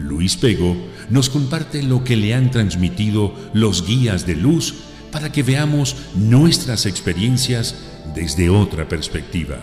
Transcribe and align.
Luis 0.00 0.36
Pego 0.36 0.76
nos 1.10 1.28
comparte 1.28 1.82
lo 1.82 2.02
que 2.04 2.16
le 2.16 2.34
han 2.34 2.50
transmitido 2.50 3.34
los 3.52 3.86
guías 3.86 4.26
de 4.26 4.34
luz 4.34 4.74
para 5.12 5.30
que 5.30 5.42
veamos 5.42 5.96
nuestras 6.14 6.86
experiencias 6.86 7.76
desde 8.14 8.48
otra 8.48 8.88
perspectiva. 8.88 9.58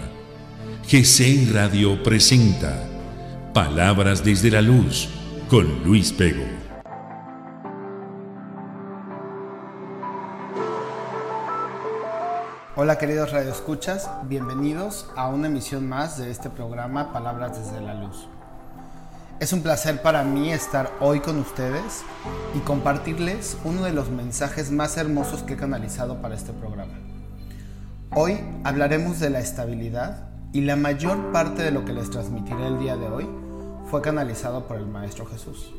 GC 0.90 1.52
Radio 1.54 2.02
presenta 2.04 2.88
Palabras 3.54 4.24
desde 4.24 4.52
la 4.52 4.62
Luz 4.62 5.10
con 5.50 5.84
Luis 5.84 6.12
Pego. 6.12 6.46
Hola 12.76 13.00
queridos 13.00 13.32
radioescuchas, 13.32 14.08
bienvenidos 14.26 15.10
a 15.16 15.30
una 15.30 15.48
emisión 15.48 15.90
más 15.90 16.20
de 16.20 16.30
este 16.30 16.52
programa 16.52 17.12
Palabras 17.12 17.58
desde 17.58 17.82
la 17.82 17.96
Luz. 17.96 18.28
Es 19.40 19.54
un 19.54 19.62
placer 19.62 20.02
para 20.02 20.24
mí 20.24 20.52
estar 20.52 20.92
hoy 21.00 21.20
con 21.20 21.38
ustedes 21.38 22.02
y 22.56 22.60
compartirles 22.62 23.56
uno 23.64 23.84
de 23.84 23.94
los 23.94 24.10
mensajes 24.10 24.72
más 24.72 24.98
hermosos 24.98 25.44
que 25.44 25.54
he 25.54 25.58
canalizado 25.58 26.24
para 26.24 26.34
este 26.34 26.54
programa. 26.54 26.96
Hoy 28.16 28.40
hablaremos 28.64 29.20
de 29.20 29.30
la 29.30 29.40
estabilidad 29.40 30.30
y 30.54 30.62
la 30.62 30.76
mayor 30.76 31.32
parte 31.32 31.62
de 31.62 31.70
lo 31.70 31.86
que 31.86 31.94
les 31.94 32.10
transmitiré 32.10 32.66
el 32.66 32.80
día 32.80 32.98
de 32.98 33.06
hoy 33.06 33.30
fue 33.92 34.02
canalizado 34.02 34.68
por 34.68 34.78
el 34.78 34.88
Maestro 34.88 35.28
Jesús. 35.28 35.72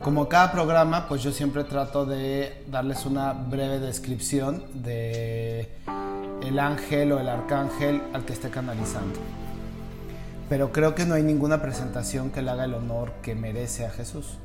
Como 0.00 0.30
cada 0.30 0.50
programa, 0.50 1.06
pues 1.06 1.22
yo 1.22 1.32
siempre 1.32 1.64
trato 1.64 2.06
de 2.06 2.64
darles 2.70 3.04
una 3.04 3.34
breve 3.34 3.78
descripción 3.78 4.64
de 4.72 5.68
el 6.42 6.58
ángel 6.58 7.12
o 7.12 7.20
el 7.20 7.28
arcángel 7.28 8.00
al 8.14 8.24
que 8.24 8.32
esté 8.32 8.48
canalizando 8.48 9.20
pero 10.48 10.72
creo 10.72 10.94
que 10.94 11.04
no 11.04 11.14
hay 11.14 11.22
ninguna 11.22 11.60
presentación 11.60 12.30
que 12.30 12.42
le 12.42 12.50
haga 12.50 12.64
el 12.64 12.74
honor 12.74 13.12
que 13.22 13.34
merece 13.34 13.84
a 13.86 13.90
Jesús. 13.90 14.38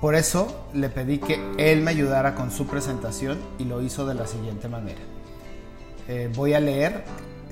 Por 0.00 0.14
eso 0.14 0.66
le 0.74 0.88
pedí 0.88 1.18
que 1.18 1.40
Él 1.58 1.80
me 1.80 1.92
ayudara 1.92 2.34
con 2.34 2.50
su 2.50 2.66
presentación 2.66 3.38
y 3.58 3.64
lo 3.64 3.82
hizo 3.82 4.06
de 4.06 4.14
la 4.14 4.26
siguiente 4.26 4.68
manera. 4.68 5.00
Eh, 6.08 6.30
voy 6.34 6.54
a 6.54 6.60
leer 6.60 7.04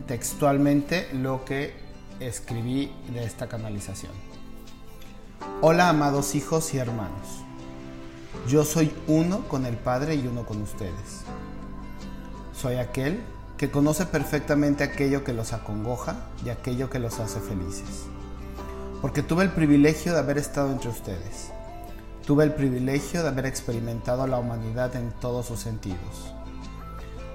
textualmente 0.07 1.09
lo 1.13 1.45
que 1.45 1.73
escribí 2.19 2.93
de 3.15 3.25
esta 3.25 3.47
canalización. 3.47 4.13
Hola 5.63 5.89
amados 5.89 6.35
hijos 6.35 6.75
y 6.75 6.79
hermanos. 6.79 7.45
Yo 8.49 8.65
soy 8.65 8.93
uno 9.07 9.47
con 9.49 9.65
el 9.65 9.77
Padre 9.77 10.17
y 10.17 10.27
uno 10.27 10.45
con 10.45 10.61
ustedes. 10.61 11.23
Soy 12.53 12.77
aquel 12.77 13.21
que 13.61 13.71
conoce 13.71 14.07
perfectamente 14.07 14.85
aquello 14.85 15.23
que 15.23 15.35
los 15.35 15.53
acongoja 15.53 16.17
y 16.43 16.49
aquello 16.49 16.89
que 16.89 16.99
los 16.99 17.21
hace 17.21 17.41
felices. 17.41 18.07
Porque 19.03 19.23
tuve 19.23 19.45
el 19.45 19.51
privilegio 19.51 20.15
de 20.15 20.19
haber 20.19 20.39
estado 20.39 20.73
entre 20.73 20.89
ustedes. 20.89 21.51
Tuve 22.25 22.45
el 22.45 22.55
privilegio 22.55 23.23
de 23.23 23.29
haber 23.29 23.45
experimentado 23.45 24.27
la 24.27 24.39
humanidad 24.39 24.97
en 24.97 25.13
todos 25.13 25.45
sus 25.45 25.61
sentidos. 25.61 26.33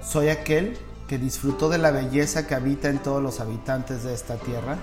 Soy 0.02 0.30
aquel 0.30 0.76
que 1.06 1.16
disfrutó 1.16 1.68
de 1.68 1.78
la 1.78 1.92
belleza 1.92 2.48
que 2.48 2.56
habita 2.56 2.88
en 2.88 2.98
todos 2.98 3.22
los 3.22 3.38
habitantes 3.38 4.02
de 4.02 4.12
esta 4.12 4.34
tierra 4.34 4.78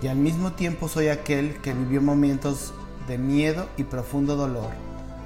y 0.00 0.06
al 0.06 0.16
mismo 0.16 0.52
tiempo 0.52 0.86
soy 0.86 1.08
aquel 1.08 1.60
que 1.60 1.74
vivió 1.74 2.00
momentos 2.00 2.72
de 3.08 3.18
miedo 3.18 3.66
y 3.76 3.82
profundo 3.82 4.36
dolor 4.36 4.70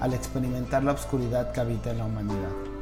al 0.01 0.14
experimentar 0.14 0.83
la 0.83 0.92
oscuridad 0.92 1.53
que 1.53 1.61
habita 1.61 1.91
en 1.91 1.98
la 1.98 2.07
humanidad. 2.07 2.75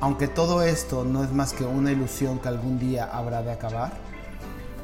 Aunque 0.00 0.28
todo 0.28 0.62
esto 0.62 1.04
no 1.04 1.24
es 1.24 1.32
más 1.32 1.52
que 1.52 1.64
una 1.64 1.92
ilusión 1.92 2.38
que 2.38 2.48
algún 2.48 2.78
día 2.78 3.04
habrá 3.04 3.42
de 3.42 3.52
acabar, 3.52 3.92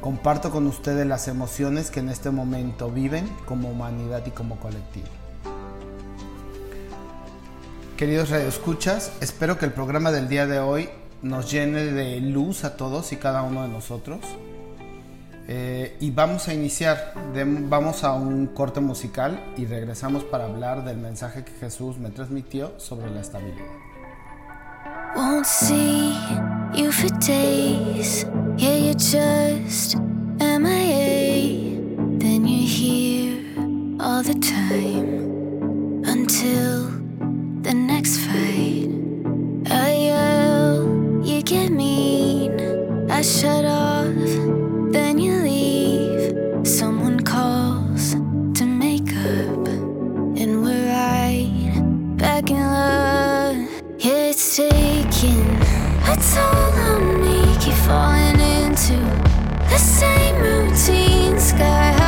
comparto 0.01 0.49
con 0.51 0.65
ustedes 0.67 1.05
las 1.05 1.27
emociones 1.27 1.91
que 1.91 1.99
en 1.99 2.09
este 2.09 2.31
momento 2.31 2.89
viven 2.89 3.29
como 3.45 3.69
humanidad 3.69 4.23
y 4.25 4.31
como 4.31 4.57
colectivo. 4.59 5.07
Queridos 7.97 8.31
radioescuchas, 8.31 9.11
espero 9.21 9.59
que 9.59 9.65
el 9.65 9.73
programa 9.73 10.11
del 10.11 10.27
día 10.27 10.47
de 10.47 10.59
hoy 10.59 10.89
nos 11.21 11.51
llene 11.51 11.83
de 11.83 12.19
luz 12.19 12.63
a 12.63 12.75
todos 12.75 13.13
y 13.13 13.17
cada 13.17 13.43
uno 13.43 13.61
de 13.61 13.67
nosotros. 13.67 14.21
Eh, 15.47 15.97
y 15.99 16.09
vamos 16.11 16.47
a 16.47 16.53
iniciar, 16.53 17.13
vamos 17.67 18.03
a 18.03 18.13
un 18.13 18.47
corte 18.47 18.79
musical 18.79 19.53
y 19.55 19.65
regresamos 19.65 20.23
para 20.23 20.45
hablar 20.45 20.83
del 20.83 20.97
mensaje 20.97 21.43
que 21.43 21.51
Jesús 21.51 21.99
me 21.99 22.09
transmitió 22.09 22.73
sobre 22.79 23.11
la 23.11 23.21
estabilidad. 23.21 23.90
Won't 25.15 25.45
see 25.45 26.15
you 26.73 26.91
for 26.91 27.09
days. 27.19 28.25
Yeah, 28.57 28.77
you're 28.77 28.93
just 28.93 29.97
MIA. 30.39 31.77
Then 32.17 32.47
you're 32.47 32.67
here 32.67 33.43
all 33.99 34.23
the 34.23 34.35
time 34.35 36.03
until 36.05 36.87
the 37.61 37.73
next 37.73 38.19
fight. 38.19 38.89
I 39.69 39.91
yell, 40.09 41.23
you 41.25 41.41
get 41.43 41.71
mean. 41.71 43.11
I 43.11 43.21
shut 43.21 43.65
off, 43.65 43.90
falling 57.91 58.39
into 58.39 58.99
the 59.69 59.77
same 59.77 60.35
routine. 60.37 61.37
Sky 61.37 62.00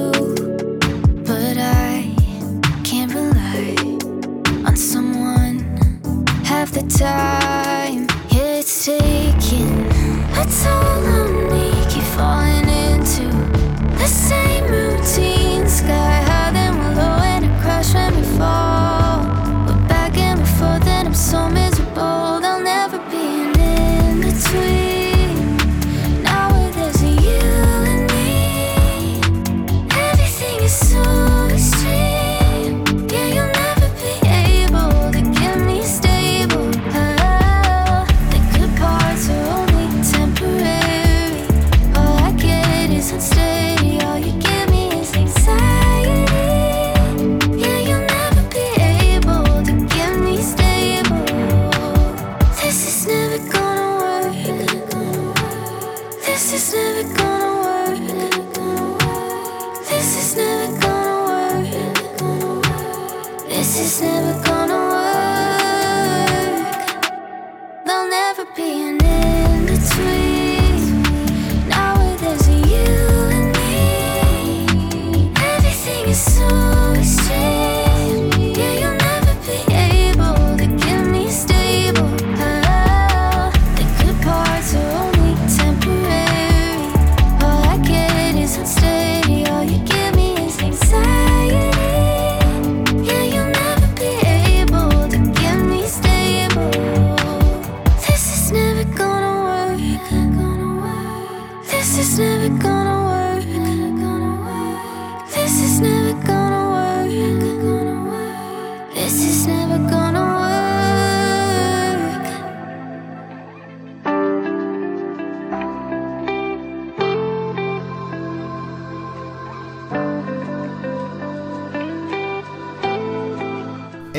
you. 0.00 0.29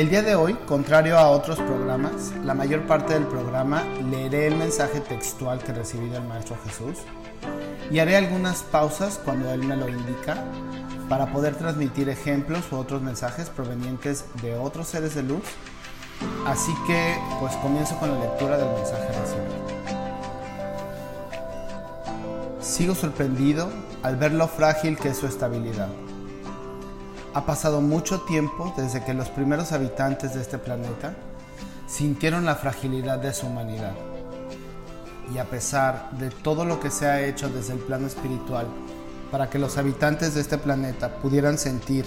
El 0.02 0.10
día 0.10 0.22
de 0.22 0.34
hoy, 0.34 0.54
contrario 0.66 1.16
a 1.16 1.28
otros 1.28 1.58
programas, 1.58 2.32
la 2.44 2.54
mayor 2.54 2.88
parte 2.88 3.14
del 3.14 3.22
programa 3.22 3.84
leeré 4.10 4.48
el 4.48 4.56
mensaje 4.56 5.00
textual 5.00 5.60
que 5.60 5.72
recibí 5.72 6.08
del 6.08 6.24
Maestro 6.24 6.56
Jesús 6.64 6.98
y 7.88 8.00
haré 8.00 8.16
algunas 8.16 8.64
pausas 8.64 9.20
cuando 9.24 9.52
Él 9.52 9.62
me 9.62 9.76
lo 9.76 9.88
indica 9.88 10.42
para 11.08 11.32
poder 11.32 11.54
transmitir 11.54 12.08
ejemplos 12.08 12.64
u 12.72 12.78
otros 12.78 13.00
mensajes 13.00 13.48
provenientes 13.48 14.24
de 14.42 14.58
otros 14.58 14.88
seres 14.88 15.14
de 15.14 15.22
luz. 15.22 15.44
Así 16.46 16.74
que 16.88 17.16
pues 17.38 17.54
comienzo 17.58 17.96
con 18.00 18.10
la 18.10 18.18
lectura 18.18 18.58
del 18.58 18.74
mensaje 18.74 19.06
recibido. 19.06 19.54
Sigo 22.60 22.96
sorprendido 22.96 23.70
al 24.02 24.16
ver 24.16 24.32
lo 24.32 24.48
frágil 24.48 24.98
que 24.98 25.10
es 25.10 25.16
su 25.16 25.28
estabilidad. 25.28 25.90
Ha 27.34 27.46
pasado 27.46 27.80
mucho 27.80 28.20
tiempo 28.20 28.74
desde 28.76 29.02
que 29.02 29.14
los 29.14 29.30
primeros 29.30 29.72
habitantes 29.72 30.34
de 30.34 30.42
este 30.42 30.58
planeta 30.58 31.14
sintieron 31.86 32.44
la 32.44 32.56
fragilidad 32.56 33.18
de 33.18 33.32
su 33.32 33.46
humanidad. 33.46 33.94
Y 35.32 35.38
a 35.38 35.46
pesar 35.46 36.10
de 36.18 36.28
todo 36.28 36.66
lo 36.66 36.78
que 36.78 36.90
se 36.90 37.06
ha 37.06 37.22
hecho 37.22 37.48
desde 37.48 37.72
el 37.72 37.78
plano 37.78 38.06
espiritual 38.06 38.66
para 39.30 39.48
que 39.48 39.58
los 39.58 39.78
habitantes 39.78 40.34
de 40.34 40.42
este 40.42 40.58
planeta 40.58 41.16
pudieran 41.22 41.56
sentir 41.56 42.04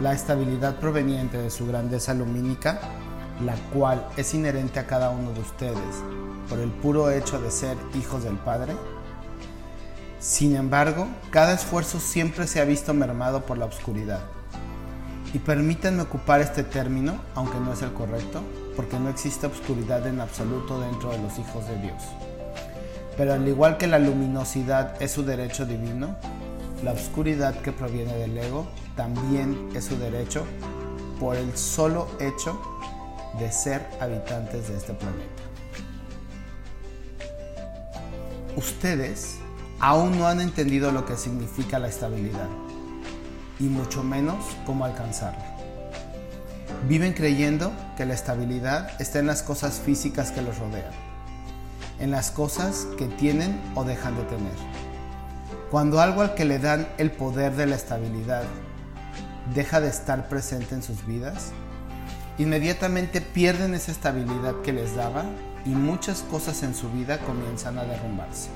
la 0.00 0.12
estabilidad 0.12 0.80
proveniente 0.80 1.38
de 1.38 1.50
su 1.50 1.68
grandeza 1.68 2.12
lumínica, 2.12 2.80
la 3.44 3.54
cual 3.72 4.04
es 4.16 4.34
inherente 4.34 4.80
a 4.80 4.86
cada 4.88 5.10
uno 5.10 5.30
de 5.30 5.40
ustedes 5.42 6.02
por 6.48 6.58
el 6.58 6.70
puro 6.70 7.12
hecho 7.12 7.40
de 7.40 7.52
ser 7.52 7.76
hijos 7.94 8.24
del 8.24 8.36
Padre, 8.36 8.74
sin 10.18 10.56
embargo, 10.56 11.06
cada 11.30 11.52
esfuerzo 11.52 12.00
siempre 12.00 12.48
se 12.48 12.60
ha 12.60 12.64
visto 12.64 12.92
mermado 12.94 13.46
por 13.46 13.58
la 13.58 13.66
oscuridad 13.66 14.35
y 15.36 15.38
permítanme 15.38 16.00
ocupar 16.00 16.40
este 16.40 16.64
término, 16.64 17.20
aunque 17.34 17.60
no 17.60 17.74
es 17.74 17.82
el 17.82 17.92
correcto, 17.92 18.40
porque 18.74 18.98
no 18.98 19.10
existe 19.10 19.46
obscuridad 19.46 20.06
en 20.06 20.18
absoluto 20.18 20.80
dentro 20.80 21.10
de 21.10 21.18
los 21.18 21.38
hijos 21.38 21.68
de 21.68 21.76
Dios. 21.76 22.02
Pero 23.18 23.34
al 23.34 23.46
igual 23.46 23.76
que 23.76 23.86
la 23.86 23.98
luminosidad 23.98 24.96
es 24.98 25.10
su 25.10 25.26
derecho 25.26 25.66
divino, 25.66 26.16
la 26.82 26.92
oscuridad 26.92 27.54
que 27.60 27.70
proviene 27.70 28.14
del 28.14 28.38
ego 28.38 28.66
también 28.96 29.68
es 29.74 29.84
su 29.84 29.98
derecho 29.98 30.46
por 31.20 31.36
el 31.36 31.54
solo 31.54 32.08
hecho 32.18 32.58
de 33.38 33.52
ser 33.52 33.86
habitantes 34.00 34.68
de 34.68 34.78
este 34.78 34.94
planeta. 34.94 35.42
Ustedes 38.56 39.36
aún 39.80 40.18
no 40.18 40.28
han 40.28 40.40
entendido 40.40 40.92
lo 40.92 41.04
que 41.04 41.18
significa 41.18 41.78
la 41.78 41.88
estabilidad 41.88 42.48
y 43.58 43.64
mucho 43.64 44.02
menos 44.02 44.44
cómo 44.64 44.84
alcanzarla. 44.84 45.56
Viven 46.88 47.12
creyendo 47.12 47.72
que 47.96 48.06
la 48.06 48.14
estabilidad 48.14 49.00
está 49.00 49.18
en 49.18 49.26
las 49.26 49.42
cosas 49.42 49.80
físicas 49.80 50.30
que 50.30 50.42
los 50.42 50.58
rodean, 50.58 50.92
en 51.98 52.10
las 52.10 52.30
cosas 52.30 52.86
que 52.98 53.06
tienen 53.06 53.60
o 53.74 53.84
dejan 53.84 54.16
de 54.16 54.22
tener. 54.24 54.54
Cuando 55.70 56.00
algo 56.00 56.22
al 56.22 56.34
que 56.34 56.44
le 56.44 56.58
dan 56.58 56.86
el 56.98 57.10
poder 57.10 57.56
de 57.56 57.66
la 57.66 57.76
estabilidad 57.76 58.44
deja 59.54 59.80
de 59.80 59.88
estar 59.88 60.28
presente 60.28 60.74
en 60.74 60.82
sus 60.82 61.06
vidas, 61.06 61.52
inmediatamente 62.38 63.20
pierden 63.20 63.74
esa 63.74 63.92
estabilidad 63.92 64.60
que 64.62 64.72
les 64.72 64.94
daba 64.94 65.24
y 65.64 65.70
muchas 65.70 66.22
cosas 66.22 66.62
en 66.62 66.74
su 66.74 66.90
vida 66.90 67.18
comienzan 67.18 67.78
a 67.78 67.84
derrumbarse. 67.84 68.50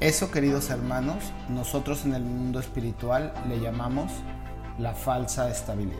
Eso, 0.00 0.30
queridos 0.30 0.70
hermanos, 0.70 1.22
nosotros 1.50 2.06
en 2.06 2.14
el 2.14 2.22
mundo 2.22 2.58
espiritual 2.58 3.34
le 3.46 3.60
llamamos 3.60 4.10
la 4.78 4.94
falsa 4.94 5.50
estabilidad. 5.50 5.98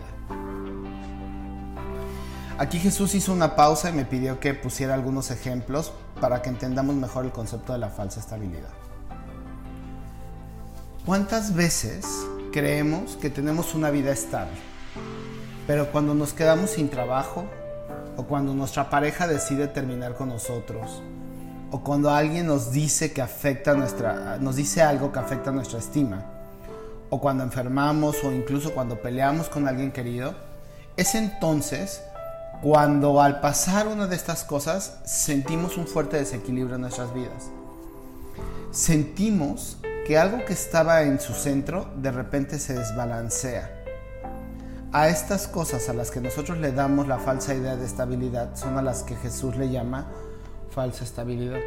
Aquí 2.57 2.79
Jesús 2.79 3.15
hizo 3.15 3.35
una 3.35 3.57
pausa 3.57 3.91
y 3.91 3.93
me 3.93 4.07
pidió 4.07 4.41
que 4.41 4.55
pusiera 4.55 4.95
algunos 4.95 5.31
ejemplos 5.31 5.93
para 6.19 6.41
que 6.41 6.49
entendamos 6.49 6.95
mejor 6.95 7.27
el 7.27 7.31
concepto 7.31 7.75
de 7.75 7.79
la 7.79 7.91
falsa 7.91 8.21
estabilidad. 8.21 8.71
¿Cuántas 11.05 11.55
veces 11.55 12.07
creemos 12.53 13.17
que 13.17 13.29
tenemos 13.29 13.75
una 13.75 13.91
vida 13.91 14.13
estable? 14.13 14.57
Pero 15.67 15.93
cuando 15.93 16.15
nos 16.15 16.33
quedamos 16.33 16.71
sin 16.71 16.89
trabajo 16.89 17.45
o 18.17 18.25
cuando 18.25 18.55
nuestra 18.55 18.89
pareja 18.89 19.27
decide 19.27 19.69
terminar 19.69 20.15
con 20.15 20.31
nosotros 20.31 21.03
o 21.71 21.81
cuando 21.81 22.11
alguien 22.11 22.47
nos 22.47 22.73
dice 22.73 23.13
que 23.13 23.23
afecta 23.23 23.75
nuestra, 23.75 24.39
nos 24.41 24.57
dice 24.57 24.83
algo 24.83 25.13
que 25.13 25.19
afecta 25.19 25.53
nuestra 25.53 25.79
estima, 25.79 26.25
o 27.11 27.21
cuando 27.21 27.45
enfermamos 27.45 28.17
o 28.25 28.33
incluso 28.33 28.73
cuando 28.73 29.01
peleamos 29.01 29.49
con 29.49 29.69
alguien 29.69 29.93
querido, 29.93 30.35
es 30.97 31.15
entonces 31.15 32.03
cuando 32.63 33.23
al 33.23 33.41
pasar 33.41 33.89
una 33.89 34.07
de 34.07 34.17
estas 34.17 34.45
cosas 34.45 34.99
sentimos 35.05 35.77
un 35.77 35.87
fuerte 35.87 36.19
desequilibrio 36.19 36.75
en 36.75 36.83
nuestras 36.83 37.15
vidas. 37.15 37.51
Sentimos 38.71 39.79
que 40.07 40.19
algo 40.19 40.45
que 40.45 40.53
estaba 40.53 41.03
en 41.03 41.21
su 41.21 41.33
centro 41.33 41.89
de 41.97 42.11
repente 42.11 42.59
se 42.59 42.75
desbalancea. 42.75 43.77
A 44.93 45.09
estas 45.09 45.47
cosas 45.47 45.89
a 45.89 45.93
las 45.93 46.11
que 46.11 46.21
nosotros 46.21 46.59
le 46.59 46.73
damos 46.73 47.07
la 47.07 47.19
falsa 47.19 47.55
idea 47.55 47.77
de 47.77 47.87
estabilidad 47.87 48.57
son 48.57 48.77
a 48.77 48.83
las 48.83 49.05
que 49.05 49.15
Jesús 49.17 49.57
le 49.57 49.71
llama 49.71 50.09
falsa 50.71 51.05
estabilidad. 51.05 51.61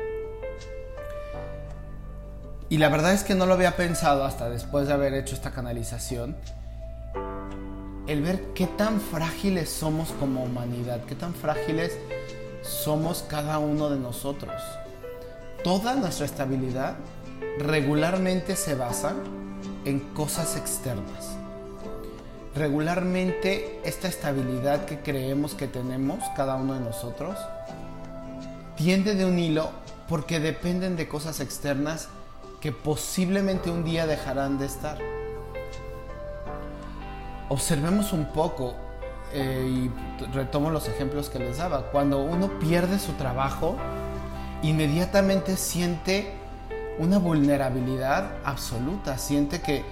Y 2.69 2.77
la 2.77 2.89
verdad 2.89 3.13
es 3.13 3.23
que 3.23 3.35
no 3.35 3.45
lo 3.45 3.53
había 3.53 3.75
pensado 3.75 4.23
hasta 4.23 4.49
después 4.49 4.87
de 4.87 4.93
haber 4.93 5.13
hecho 5.13 5.35
esta 5.35 5.51
canalización. 5.51 6.35
El 8.07 8.21
ver 8.21 8.41
qué 8.55 8.67
tan 8.67 8.99
frágiles 8.99 9.69
somos 9.69 10.09
como 10.19 10.43
humanidad, 10.43 11.01
qué 11.05 11.15
tan 11.15 11.33
frágiles 11.33 11.97
somos 12.61 13.23
cada 13.29 13.59
uno 13.59 13.89
de 13.89 13.99
nosotros. 13.99 14.59
Toda 15.63 15.95
nuestra 15.95 16.25
estabilidad 16.25 16.95
regularmente 17.59 18.55
se 18.55 18.75
basa 18.75 19.13
en 19.85 19.99
cosas 19.99 20.57
externas. 20.57 21.37
Regularmente 22.55 23.81
esta 23.83 24.07
estabilidad 24.07 24.85
que 24.85 24.99
creemos 24.99 25.53
que 25.53 25.67
tenemos 25.67 26.23
cada 26.35 26.55
uno 26.55 26.73
de 26.73 26.81
nosotros 26.81 27.37
tiende 28.75 29.15
de 29.15 29.25
un 29.25 29.39
hilo 29.39 29.71
porque 30.07 30.39
dependen 30.39 30.95
de 30.95 31.07
cosas 31.07 31.39
externas 31.39 32.09
que 32.61 32.71
posiblemente 32.71 33.69
un 33.69 33.83
día 33.83 34.07
dejarán 34.07 34.57
de 34.57 34.65
estar. 34.65 34.97
Observemos 37.49 38.13
un 38.13 38.25
poco 38.31 38.75
eh, 39.33 39.67
y 39.67 40.27
retomo 40.33 40.69
los 40.69 40.87
ejemplos 40.87 41.29
que 41.29 41.39
les 41.39 41.57
daba. 41.57 41.91
Cuando 41.91 42.23
uno 42.23 42.59
pierde 42.59 42.99
su 42.99 43.13
trabajo, 43.13 43.75
inmediatamente 44.61 45.57
siente 45.57 46.33
una 46.99 47.17
vulnerabilidad 47.17 48.31
absoluta, 48.43 49.17
siente 49.17 49.61
que 49.61 49.83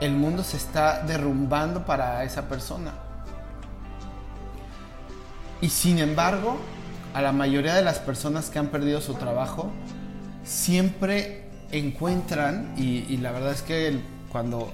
el 0.00 0.12
mundo 0.12 0.44
se 0.44 0.56
está 0.56 1.02
derrumbando 1.02 1.84
para 1.84 2.24
esa 2.24 2.48
persona. 2.48 2.92
Y 5.60 5.68
sin 5.68 5.98
embargo, 5.98 6.56
a 7.14 7.22
la 7.22 7.32
mayoría 7.32 7.74
de 7.74 7.82
las 7.82 7.98
personas 7.98 8.50
que 8.50 8.58
han 8.58 8.68
perdido 8.68 9.00
su 9.00 9.14
trabajo 9.14 9.70
siempre 10.44 11.44
encuentran, 11.72 12.74
y, 12.76 13.16
la 13.18 13.32
verdad 13.32 13.52
es 13.52 13.62
que 13.62 14.00
cuando 14.30 14.72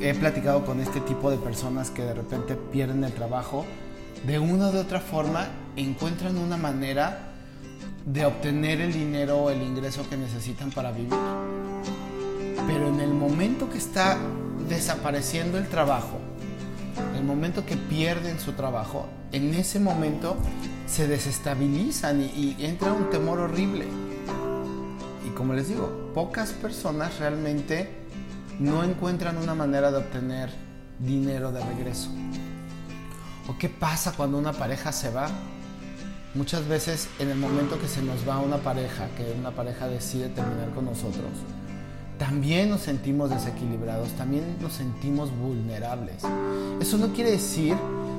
he 0.00 0.14
platicado 0.14 0.64
con 0.64 0.80
este 0.80 1.00
tipo 1.00 1.30
de 1.30 1.36
personas 1.36 1.90
que 1.90 2.02
de 2.02 2.14
repente 2.14 2.56
pierden 2.56 3.04
el 3.04 3.12
trabajo, 3.12 3.64
de 4.26 4.38
una 4.38 4.70
u 4.70 4.76
otra 4.76 5.00
forma 5.00 5.48
encuentran 5.76 6.36
una 6.36 6.56
manera 6.56 7.30
de 8.04 8.26
obtener 8.26 8.80
el 8.80 8.92
dinero 8.92 9.38
o 9.38 9.50
el 9.50 9.62
ingreso 9.62 10.08
que 10.08 10.16
necesitan 10.16 10.70
para 10.70 10.90
vivir. 10.90 11.14
Pero 12.66 12.88
en 12.88 13.00
el 13.00 13.12
momento 13.12 13.68
que 13.70 13.78
está 13.78 14.16
desapareciendo 14.68 15.58
el 15.58 15.68
trabajo, 15.68 16.19
el 17.16 17.24
momento 17.24 17.64
que 17.64 17.76
pierden 17.76 18.38
su 18.38 18.52
trabajo, 18.52 19.06
en 19.32 19.54
ese 19.54 19.80
momento 19.80 20.36
se 20.86 21.06
desestabilizan 21.06 22.20
y, 22.20 22.56
entra 22.58 22.92
un 22.92 23.10
temor 23.10 23.40
horrible. 23.40 23.86
Y 25.26 25.30
como 25.30 25.54
les 25.54 25.68
digo, 25.68 26.10
pocas 26.14 26.52
personas 26.52 27.18
realmente 27.18 27.88
no 28.58 28.82
encuentran 28.84 29.36
una 29.38 29.54
manera 29.54 29.90
de 29.90 29.98
obtener 29.98 30.50
dinero 30.98 31.52
de 31.52 31.64
regreso. 31.64 32.10
¿O 33.48 33.56
qué 33.58 33.68
pasa 33.68 34.12
cuando 34.16 34.38
una 34.38 34.52
pareja 34.52 34.92
se 34.92 35.10
va? 35.10 35.28
Muchas 36.34 36.66
veces 36.68 37.08
en 37.18 37.30
el 37.30 37.38
momento 37.38 37.80
que 37.80 37.88
se 37.88 38.02
nos 38.02 38.28
va 38.28 38.38
una 38.38 38.58
pareja, 38.58 39.08
que 39.16 39.34
una 39.38 39.50
pareja 39.50 39.88
decide 39.88 40.28
terminar 40.28 40.70
con 40.74 40.84
nosotros, 40.84 41.30
también 42.20 42.68
nos 42.68 42.82
sentimos 42.82 43.30
desequilibrados, 43.30 44.10
también 44.10 44.58
nos 44.60 44.74
sentimos 44.74 45.34
vulnerables. 45.34 46.22
Eso 46.78 46.98
no 46.98 47.14
quiere 47.14 47.30
decir 47.30 47.74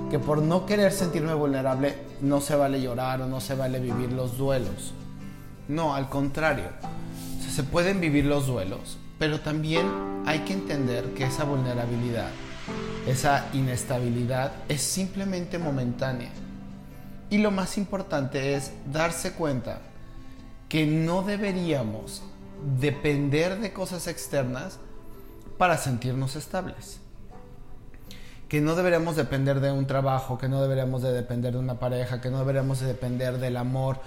que 0.10 0.17
por 0.17 0.41
no 0.41 0.65
querer 0.65 0.91
sentirme 0.91 1.36
vulnerable 1.36 1.96
no 2.20 2.41
se 2.41 2.55
vale 2.55 2.81
llorar 2.81 3.22
o 3.22 3.27
no 3.27 3.39
se 3.39 3.53
vale 3.53 3.79
vivir 3.79 4.12
los 4.12 4.39
duelos. 4.39 4.96
No, 5.67 5.93
al 5.93 6.10
contrario. 6.10 6.65
se 7.48 7.63
pueden 7.63 8.01
vivir 8.01 8.25
los 8.25 8.48
duelos, 8.48 8.98
pero 9.20 9.39
también 9.39 9.86
hay 10.25 10.39
que 10.39 10.53
entender 10.53 11.13
que 11.13 11.25
esa 11.25 11.43
vulnerabilidad 11.43 12.29
esa 13.08 13.50
inestabilidad 13.53 14.51
es 14.67 14.81
simplemente 14.81 15.60
momentánea. 15.60 16.31
Y 17.29 17.38
lo 17.38 17.51
más 17.51 17.77
importante 17.77 18.55
es 18.55 18.72
darse 18.91 19.34
cuenta 19.34 19.79
que 20.70 20.88
no 20.88 21.22
deberíamos 21.22 22.24
depender 22.80 23.60
de 23.60 23.74
cosas 23.74 24.08
externas 24.08 24.80
para 25.58 25.77
sentirnos 25.77 26.36
estables. 26.36 27.00
Que 28.48 28.62
no 28.62 28.75
deberíamos 28.75 29.15
depender 29.15 29.60
de 29.60 29.72
un 29.72 29.88
trabajo, 29.88 30.38
que 30.38 30.50
no 30.50 30.62
deberíamos 30.62 31.01
de 31.01 31.13
depender 31.13 31.53
de 31.53 31.60
una 31.60 31.80
pareja, 31.80 32.20
que 32.20 32.30
no 32.30 32.39
deberíamos 32.39 32.82
de 32.82 32.88
depender 32.88 33.38
del 33.38 33.58
amor 33.58 34.00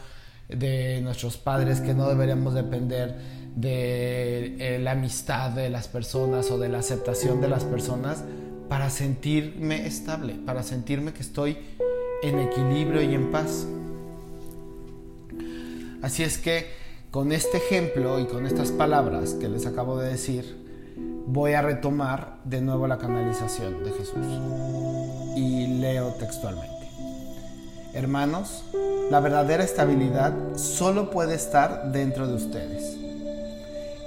de 0.49 1.01
nuestros 1.01 1.37
padres, 1.37 1.81
que 1.81 1.95
no 1.95 2.09
deberíamos 2.09 2.55
depender 2.55 3.17
de 3.57 4.57
eh, 4.59 4.79
la 4.81 4.93
amistad 4.93 5.51
de 5.51 5.71
las 5.71 5.89
personas 5.89 6.51
o 6.51 6.59
de 6.59 6.69
la 6.69 6.79
aceptación 6.79 7.41
de 7.41 7.49
las 7.49 7.65
personas 7.65 8.25
para 8.69 8.91
sentirme 8.91 9.87
estable, 9.87 10.35
para 10.45 10.63
sentirme 10.63 11.13
que 11.13 11.23
estoy 11.23 11.59
en 12.23 12.39
equilibrio 12.41 13.03
y 13.03 13.15
en 13.15 13.31
paz. 13.31 13.67
Así 16.03 16.23
es 16.23 16.37
que 16.39 16.84
con 17.15 17.31
este 17.31 17.59
ejemplo 17.59 18.19
y 18.19 18.27
con 18.27 18.45
estas 18.45 18.73
palabras 18.73 19.35
que 19.35 19.49
les 19.49 19.67
acabo 19.67 19.99
de 19.99 20.09
decir, 20.09 20.67
voy 21.29 21.53
a 21.53 21.63
retomar 21.63 22.39
de 22.43 22.61
nuevo 22.61 22.89
la 22.89 22.99
canalización 22.99 23.85
de 23.85 23.93
Jesús. 23.93 24.27
Y 25.37 25.79
leo 25.79 26.09
textualmente. 26.19 26.89
Hermanos, 27.93 28.65
la 29.13 29.21
verdadera 29.21 29.63
estabilidad 29.63 30.35
solo 30.57 31.11
puede 31.11 31.37
estar 31.37 31.93
dentro 31.93 32.27
de 32.27 32.35
ustedes. 32.35 32.97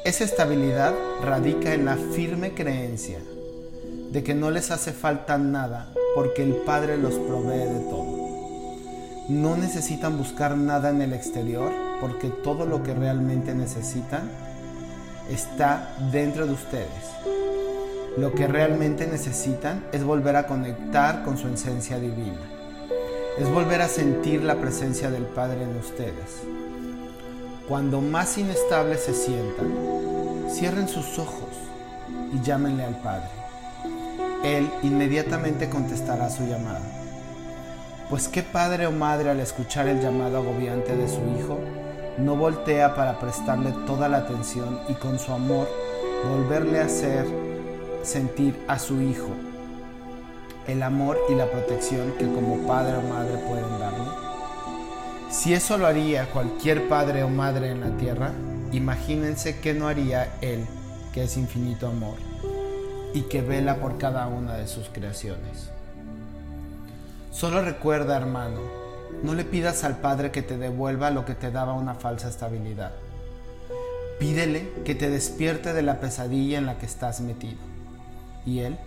Esa 0.03 0.25
estabilidad 0.25 0.93
radica 1.23 1.73
en 1.73 1.85
la 1.85 1.95
firme 1.95 2.55
creencia 2.55 3.19
de 4.11 4.21
que 4.21 4.35
no 4.35 4.51
les 4.51 4.69
hace 4.69 4.91
falta 4.91 5.37
nada 5.37 5.93
porque 6.13 6.43
el 6.43 6.55
Padre 6.55 6.97
los 6.97 7.13
provee 7.13 7.69
de 7.69 7.79
todo. 7.89 9.29
No 9.29 9.55
necesitan 9.55 10.17
buscar 10.17 10.57
nada 10.57 10.89
en 10.89 11.01
el 11.01 11.13
exterior 11.13 11.86
porque 11.99 12.29
todo 12.29 12.65
lo 12.65 12.83
que 12.83 12.93
realmente 12.93 13.53
necesitan 13.53 14.29
está 15.29 15.95
dentro 16.11 16.45
de 16.45 16.53
ustedes. 16.53 16.87
Lo 18.17 18.33
que 18.33 18.47
realmente 18.47 19.05
necesitan 19.07 19.85
es 19.91 20.03
volver 20.03 20.35
a 20.35 20.47
conectar 20.47 21.23
con 21.23 21.37
su 21.37 21.47
esencia 21.47 21.99
divina. 21.99 22.39
Es 23.37 23.49
volver 23.49 23.81
a 23.81 23.87
sentir 23.87 24.43
la 24.43 24.55
presencia 24.55 25.11
del 25.11 25.25
Padre 25.25 25.63
en 25.63 25.77
ustedes. 25.77 26.41
Cuando 27.67 28.01
más 28.01 28.37
inestables 28.37 29.01
se 29.01 29.13
sientan, 29.13 30.47
cierren 30.49 30.87
sus 30.87 31.19
ojos 31.19 31.49
y 32.33 32.41
llámenle 32.41 32.85
al 32.85 32.99
Padre. 33.01 33.29
Él 34.43 34.69
inmediatamente 34.81 35.69
contestará 35.69 36.29
su 36.29 36.43
llamada. 36.45 36.81
Pues 38.09 38.29
qué 38.29 38.41
padre 38.41 38.87
o 38.87 38.91
madre 38.91 39.29
al 39.29 39.41
escuchar 39.41 39.87
el 39.89 39.99
llamado 39.99 40.37
agobiante 40.37 40.95
de 40.95 41.09
su 41.09 41.19
hijo, 41.37 41.59
no 42.17 42.35
voltea 42.35 42.95
para 42.95 43.19
prestarle 43.19 43.71
toda 43.85 44.09
la 44.09 44.17
atención 44.17 44.79
y 44.89 44.93
con 44.93 45.19
su 45.19 45.31
amor 45.33 45.67
volverle 46.29 46.79
a 46.79 46.85
hacer 46.85 47.25
sentir 48.03 48.57
a 48.67 48.79
su 48.79 49.01
hijo 49.01 49.29
el 50.67 50.83
amor 50.83 51.17
y 51.29 51.35
la 51.35 51.49
protección 51.49 52.11
que 52.19 52.25
como 52.25 52.67
padre 52.67 52.97
o 52.97 53.01
madre 53.01 53.37
pueden 53.47 53.79
darle. 53.79 54.03
Si 55.29 55.53
eso 55.53 55.77
lo 55.77 55.87
haría 55.87 56.29
cualquier 56.29 56.87
padre 56.89 57.23
o 57.23 57.29
madre 57.29 57.71
en 57.71 57.81
la 57.81 57.97
tierra, 57.97 58.31
imagínense 58.71 59.59
qué 59.59 59.73
no 59.73 59.87
haría 59.87 60.37
Él, 60.41 60.65
que 61.13 61.23
es 61.23 61.37
infinito 61.37 61.87
amor 61.87 62.17
y 63.13 63.21
que 63.23 63.41
vela 63.41 63.77
por 63.77 63.97
cada 63.97 64.27
una 64.27 64.55
de 64.55 64.67
sus 64.67 64.89
creaciones. 64.89 65.69
Solo 67.31 67.61
recuerda, 67.61 68.17
hermano, 68.17 68.59
no 69.23 69.33
le 69.33 69.43
pidas 69.43 69.83
al 69.83 69.97
Padre 69.97 70.31
que 70.31 70.41
te 70.41 70.57
devuelva 70.57 71.11
lo 71.11 71.25
que 71.25 71.35
te 71.35 71.51
daba 71.51 71.73
una 71.73 71.95
falsa 71.95 72.29
estabilidad. 72.29 72.91
Pídele 74.19 74.71
que 74.83 74.95
te 74.95 75.09
despierte 75.09 75.73
de 75.73 75.81
la 75.81 75.99
pesadilla 75.99 76.57
en 76.57 76.65
la 76.65 76.77
que 76.77 76.85
estás 76.85 77.21
metido. 77.21 77.59
Y 78.45 78.59
Él 78.59 78.77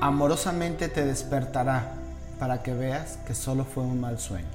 amorosamente 0.00 0.88
te 0.88 1.04
despertará 1.04 1.94
para 2.38 2.62
que 2.62 2.74
veas 2.74 3.18
que 3.26 3.34
solo 3.34 3.64
fue 3.64 3.84
un 3.84 4.00
mal 4.00 4.18
sueño 4.18 4.46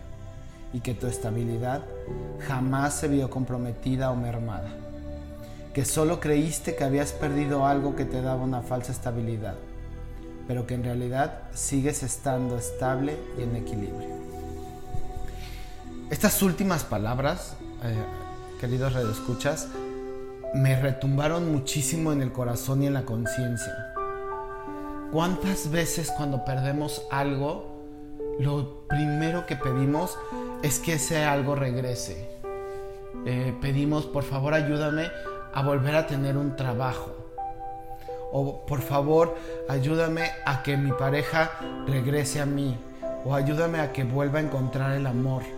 y 0.73 0.79
que 0.81 0.93
tu 0.93 1.07
estabilidad 1.07 1.83
jamás 2.47 2.95
se 2.95 3.07
vio 3.07 3.29
comprometida 3.29 4.11
o 4.11 4.15
mermada. 4.15 4.69
Que 5.73 5.85
solo 5.85 6.19
creíste 6.19 6.75
que 6.75 6.83
habías 6.83 7.11
perdido 7.11 7.65
algo 7.65 7.95
que 7.95 8.05
te 8.05 8.21
daba 8.21 8.41
una 8.41 8.61
falsa 8.61 8.91
estabilidad 8.91 9.55
pero 10.47 10.65
que 10.65 10.75
en 10.75 10.83
realidad 10.83 11.41
sigues 11.53 12.03
estando 12.03 12.57
estable 12.57 13.17
y 13.37 13.43
en 13.43 13.55
equilibrio. 13.55 14.16
Estas 16.09 16.41
últimas 16.41 16.85
palabras, 16.85 17.57
eh, 17.83 17.93
queridos 18.61 18.93
redescuchas, 18.93 19.67
me 20.53 20.79
retumbaron 20.79 21.51
muchísimo 21.51 22.13
en 22.13 22.21
el 22.21 22.31
corazón 22.31 22.81
y 22.81 22.87
en 22.87 22.93
la 22.93 23.03
conciencia. 23.03 23.93
¿Cuántas 25.11 25.69
veces 25.69 26.09
cuando 26.15 26.45
perdemos 26.45 27.01
algo, 27.11 27.83
lo 28.39 28.87
primero 28.87 29.45
que 29.45 29.57
pedimos 29.57 30.17
es 30.63 30.79
que 30.79 30.93
ese 30.93 31.25
algo 31.25 31.55
regrese? 31.55 32.39
Eh, 33.25 33.53
pedimos, 33.61 34.05
por 34.05 34.23
favor, 34.23 34.53
ayúdame 34.53 35.11
a 35.53 35.61
volver 35.61 35.95
a 35.97 36.07
tener 36.07 36.37
un 36.37 36.55
trabajo 36.55 37.15
o 38.31 38.65
por 38.65 38.81
favor 38.81 39.37
ayúdame 39.69 40.29
a 40.45 40.61
que 40.61 40.75
mi 40.75 40.91
pareja 40.91 41.51
regrese 41.87 42.41
a 42.41 42.45
mí 42.45 42.77
o 43.25 43.33
ayúdame 43.33 43.79
a 43.79 43.91
que 43.91 44.03
vuelva 44.03 44.39
a 44.39 44.41
encontrar 44.41 44.91
el 44.93 45.07
amor. 45.07 45.56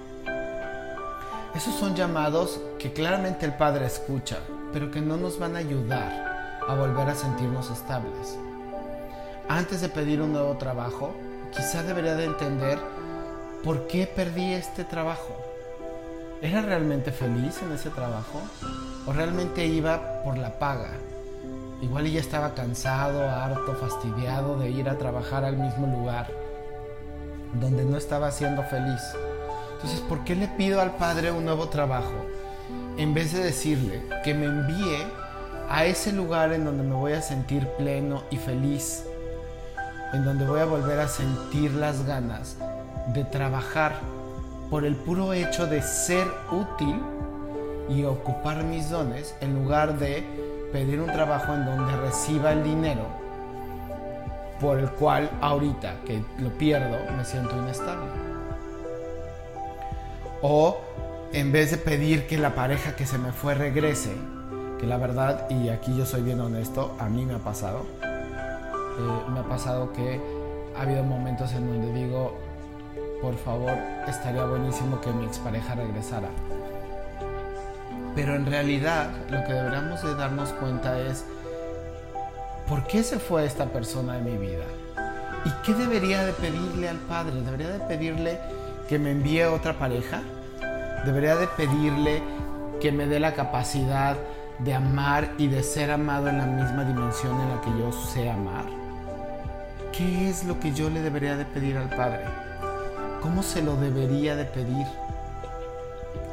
Esos 1.55 1.73
son 1.75 1.95
llamados 1.95 2.59
que 2.77 2.93
claramente 2.93 3.45
el 3.45 3.55
Padre 3.55 3.87
escucha, 3.87 4.37
pero 4.71 4.91
que 4.91 5.01
no 5.01 5.17
nos 5.17 5.39
van 5.39 5.55
a 5.55 5.59
ayudar 5.59 6.61
a 6.67 6.75
volver 6.75 7.09
a 7.09 7.15
sentirnos 7.15 7.71
estables. 7.71 8.37
Antes 9.47 9.81
de 9.81 9.89
pedir 9.89 10.21
un 10.21 10.31
nuevo 10.31 10.57
trabajo, 10.57 11.15
quizá 11.51 11.81
debería 11.81 12.15
de 12.15 12.25
entender 12.25 12.77
por 13.63 13.87
qué 13.87 14.05
perdí 14.05 14.53
este 14.53 14.83
trabajo. 14.83 15.35
¿Era 16.39 16.61
realmente 16.61 17.11
feliz 17.11 17.59
en 17.63 17.71
ese 17.71 17.89
trabajo? 17.89 18.41
¿O 19.07 19.11
realmente 19.11 19.65
iba 19.65 20.21
por 20.23 20.37
la 20.37 20.59
paga? 20.59 20.91
Igual 21.81 22.05
ella 22.05 22.19
estaba 22.19 22.53
cansado, 22.53 23.27
harto, 23.27 23.73
fastidiado 23.73 24.59
de 24.59 24.69
ir 24.69 24.87
a 24.87 24.99
trabajar 24.99 25.43
al 25.43 25.57
mismo 25.57 25.87
lugar, 25.87 26.27
donde 27.53 27.83
no 27.85 27.97
estaba 27.97 28.29
siendo 28.31 28.61
feliz. 28.63 29.01
Entonces, 29.81 30.01
¿por 30.01 30.25
qué 30.25 30.35
le 30.35 30.49
pido 30.49 30.81
al 30.81 30.97
Padre 30.97 31.31
un 31.31 31.45
nuevo 31.45 31.69
trabajo? 31.69 32.11
En 32.97 33.13
vez 33.13 33.31
de 33.31 33.41
decirle 33.41 34.01
que 34.25 34.33
me 34.33 34.45
envíe 34.45 35.05
a 35.69 35.85
ese 35.85 36.11
lugar 36.11 36.51
en 36.51 36.65
donde 36.65 36.83
me 36.83 36.95
voy 36.95 37.13
a 37.13 37.21
sentir 37.21 37.65
pleno 37.77 38.23
y 38.29 38.35
feliz, 38.35 39.05
en 40.11 40.25
donde 40.25 40.45
voy 40.45 40.59
a 40.59 40.65
volver 40.65 40.99
a 40.99 41.07
sentir 41.07 41.71
las 41.71 42.05
ganas 42.05 42.57
de 43.13 43.23
trabajar 43.23 43.93
por 44.69 44.83
el 44.83 44.97
puro 44.97 45.31
hecho 45.31 45.65
de 45.65 45.81
ser 45.81 46.27
útil 46.51 46.99
y 47.87 48.03
ocupar 48.03 48.65
mis 48.65 48.89
dones 48.89 49.33
en 49.39 49.53
lugar 49.53 49.97
de 49.97 50.25
pedir 50.73 50.99
un 50.99 51.07
trabajo 51.07 51.53
en 51.53 51.65
donde 51.65 51.95
reciba 51.95 52.51
el 52.51 52.65
dinero 52.65 53.07
por 54.59 54.77
el 54.77 54.89
cual 54.89 55.29
ahorita 55.39 56.01
que 56.05 56.21
lo 56.37 56.49
pierdo 56.57 56.97
me 57.15 57.23
siento 57.23 57.57
inestable. 57.57 58.28
O 60.41 60.79
en 61.33 61.51
vez 61.51 61.71
de 61.71 61.77
pedir 61.77 62.27
que 62.27 62.37
la 62.37 62.55
pareja 62.55 62.95
que 62.95 63.05
se 63.05 63.17
me 63.17 63.31
fue 63.31 63.53
regrese, 63.53 64.11
que 64.79 64.87
la 64.87 64.97
verdad, 64.97 65.49
y 65.49 65.69
aquí 65.69 65.95
yo 65.95 66.05
soy 66.05 66.21
bien 66.21 66.39
honesto, 66.39 66.95
a 66.99 67.09
mí 67.09 67.25
me 67.25 67.35
ha 67.35 67.39
pasado, 67.39 67.85
eh, 68.03 69.31
me 69.31 69.39
ha 69.39 69.43
pasado 69.43 69.91
que 69.93 70.19
ha 70.77 70.81
habido 70.81 71.03
momentos 71.03 71.51
en 71.53 71.67
donde 71.67 71.93
digo, 71.93 72.37
por 73.21 73.37
favor, 73.37 73.73
estaría 74.07 74.45
buenísimo 74.45 75.01
que 75.01 75.11
mi 75.11 75.25
expareja 75.25 75.75
regresara 75.75 76.29
pero 78.15 78.35
en 78.35 78.45
realidad 78.45 79.09
lo 79.29 79.43
que 79.45 79.53
deberíamos 79.53 80.03
de 80.03 80.13
darnos 80.15 80.49
cuenta 80.49 80.99
es, 80.99 81.23
¿por 82.67 82.85
qué 82.85 83.01
se 83.01 83.17
fue 83.17 83.45
esta 83.45 83.67
persona 83.67 84.15
de 84.15 84.21
mi 84.21 84.37
vida? 84.37 84.65
¿Y 85.45 85.49
qué 85.65 85.73
debería 85.73 86.25
de 86.25 86.33
pedirle 86.33 86.89
al 86.89 86.97
Padre? 86.97 87.41
¿Debería 87.41 87.69
de 87.69 87.79
pedirle 87.79 88.37
que 88.89 88.97
me 88.97 89.11
envíe 89.11 89.43
otra 89.43 89.77
pareja? 89.77 90.23
¿Debería 91.05 91.35
de 91.35 91.45
pedirle 91.45 92.23
que 92.81 92.91
me 92.91 93.05
dé 93.05 93.19
la 93.19 93.35
capacidad 93.35 94.17
de 94.57 94.73
amar 94.73 95.29
y 95.37 95.47
de 95.47 95.61
ser 95.61 95.91
amado 95.91 96.27
en 96.27 96.39
la 96.39 96.47
misma 96.47 96.83
dimensión 96.85 97.39
en 97.39 97.49
la 97.49 97.61
que 97.61 97.69
yo 97.77 97.91
sé 97.91 98.31
amar? 98.31 98.65
¿Qué 99.95 100.27
es 100.27 100.43
lo 100.43 100.59
que 100.59 100.73
yo 100.73 100.89
le 100.89 101.01
debería 101.01 101.37
de 101.37 101.45
pedir 101.45 101.77
al 101.77 101.89
Padre? 101.89 102.23
¿Cómo 103.21 103.43
se 103.43 103.61
lo 103.61 103.75
debería 103.75 104.35
de 104.35 104.45
pedir? 104.45 104.87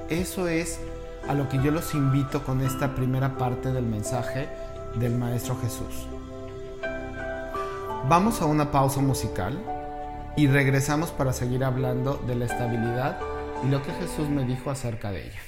Eso 0.08 0.48
es 0.48 0.80
a 1.28 1.34
lo 1.34 1.50
que 1.50 1.62
yo 1.62 1.70
los 1.70 1.92
invito 1.92 2.42
con 2.42 2.62
esta 2.62 2.94
primera 2.94 3.36
parte 3.36 3.70
del 3.70 3.84
mensaje 3.84 4.48
del 4.94 5.14
Maestro 5.14 5.58
Jesús. 5.60 6.06
Vamos 8.08 8.40
a 8.40 8.46
una 8.46 8.70
pausa 8.70 9.02
musical 9.02 9.58
y 10.36 10.46
regresamos 10.48 11.10
para 11.10 11.32
seguir 11.32 11.64
hablando 11.64 12.14
de 12.26 12.34
la 12.34 12.44
estabilidad 12.44 13.18
y 13.64 13.68
lo 13.68 13.82
que 13.82 13.92
Jesús 13.92 14.28
me 14.28 14.44
dijo 14.44 14.70
acerca 14.70 15.10
de 15.10 15.26
ella. 15.26 15.40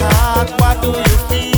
heart, 0.00 0.50
what 0.60 0.82
do 0.82 0.88
you 0.88 1.18
feel? 1.28 1.55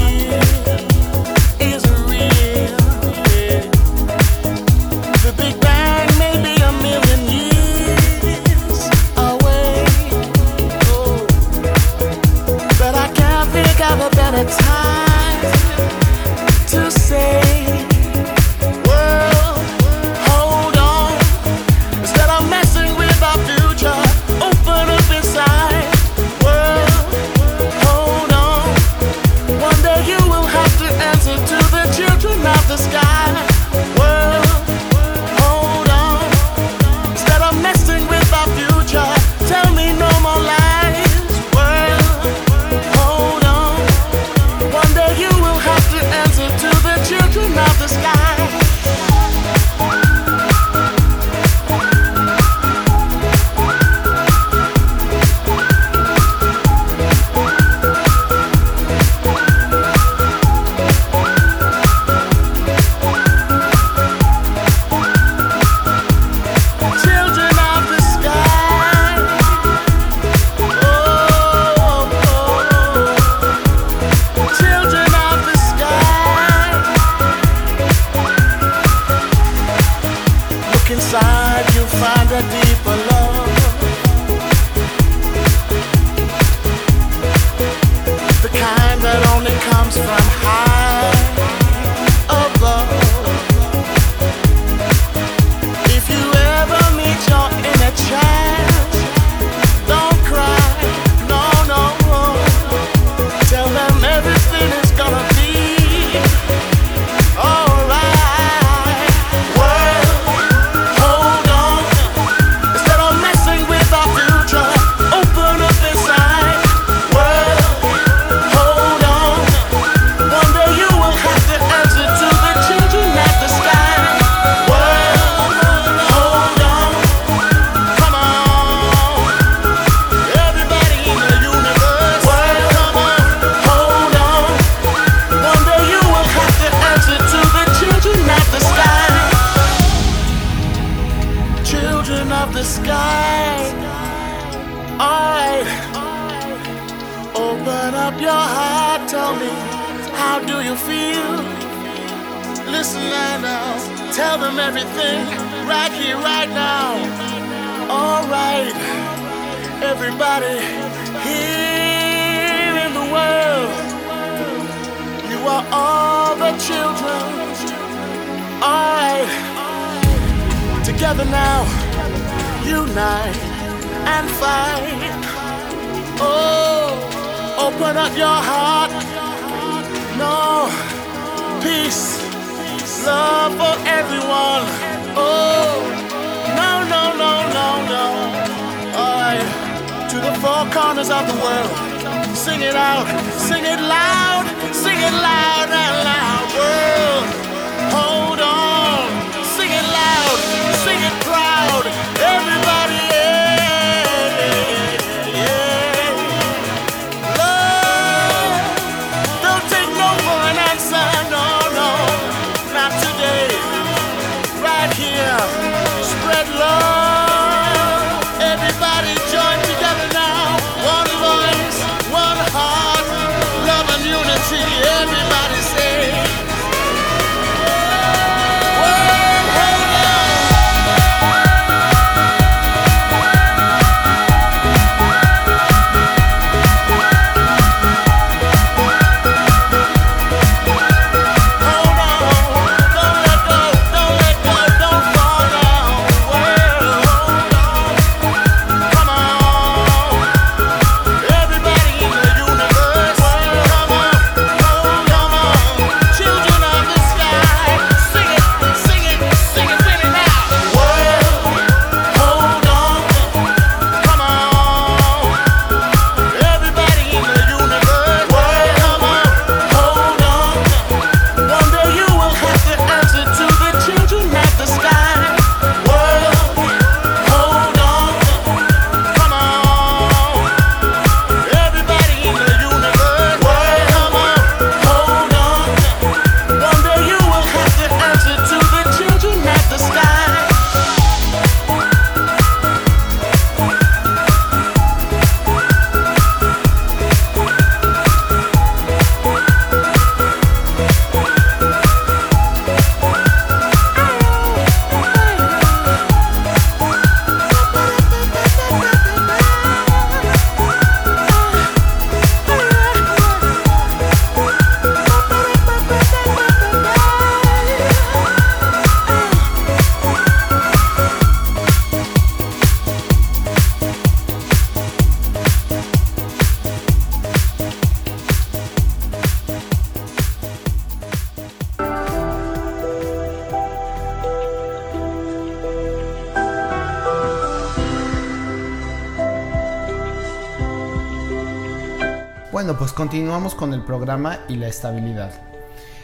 Bueno, 342.58 342.76
pues 342.76 342.92
continuamos 342.92 343.54
con 343.54 343.73
el 343.73 343.84
programa 343.84 344.40
y 344.49 344.56
la 344.56 344.66
estabilidad. 344.66 345.30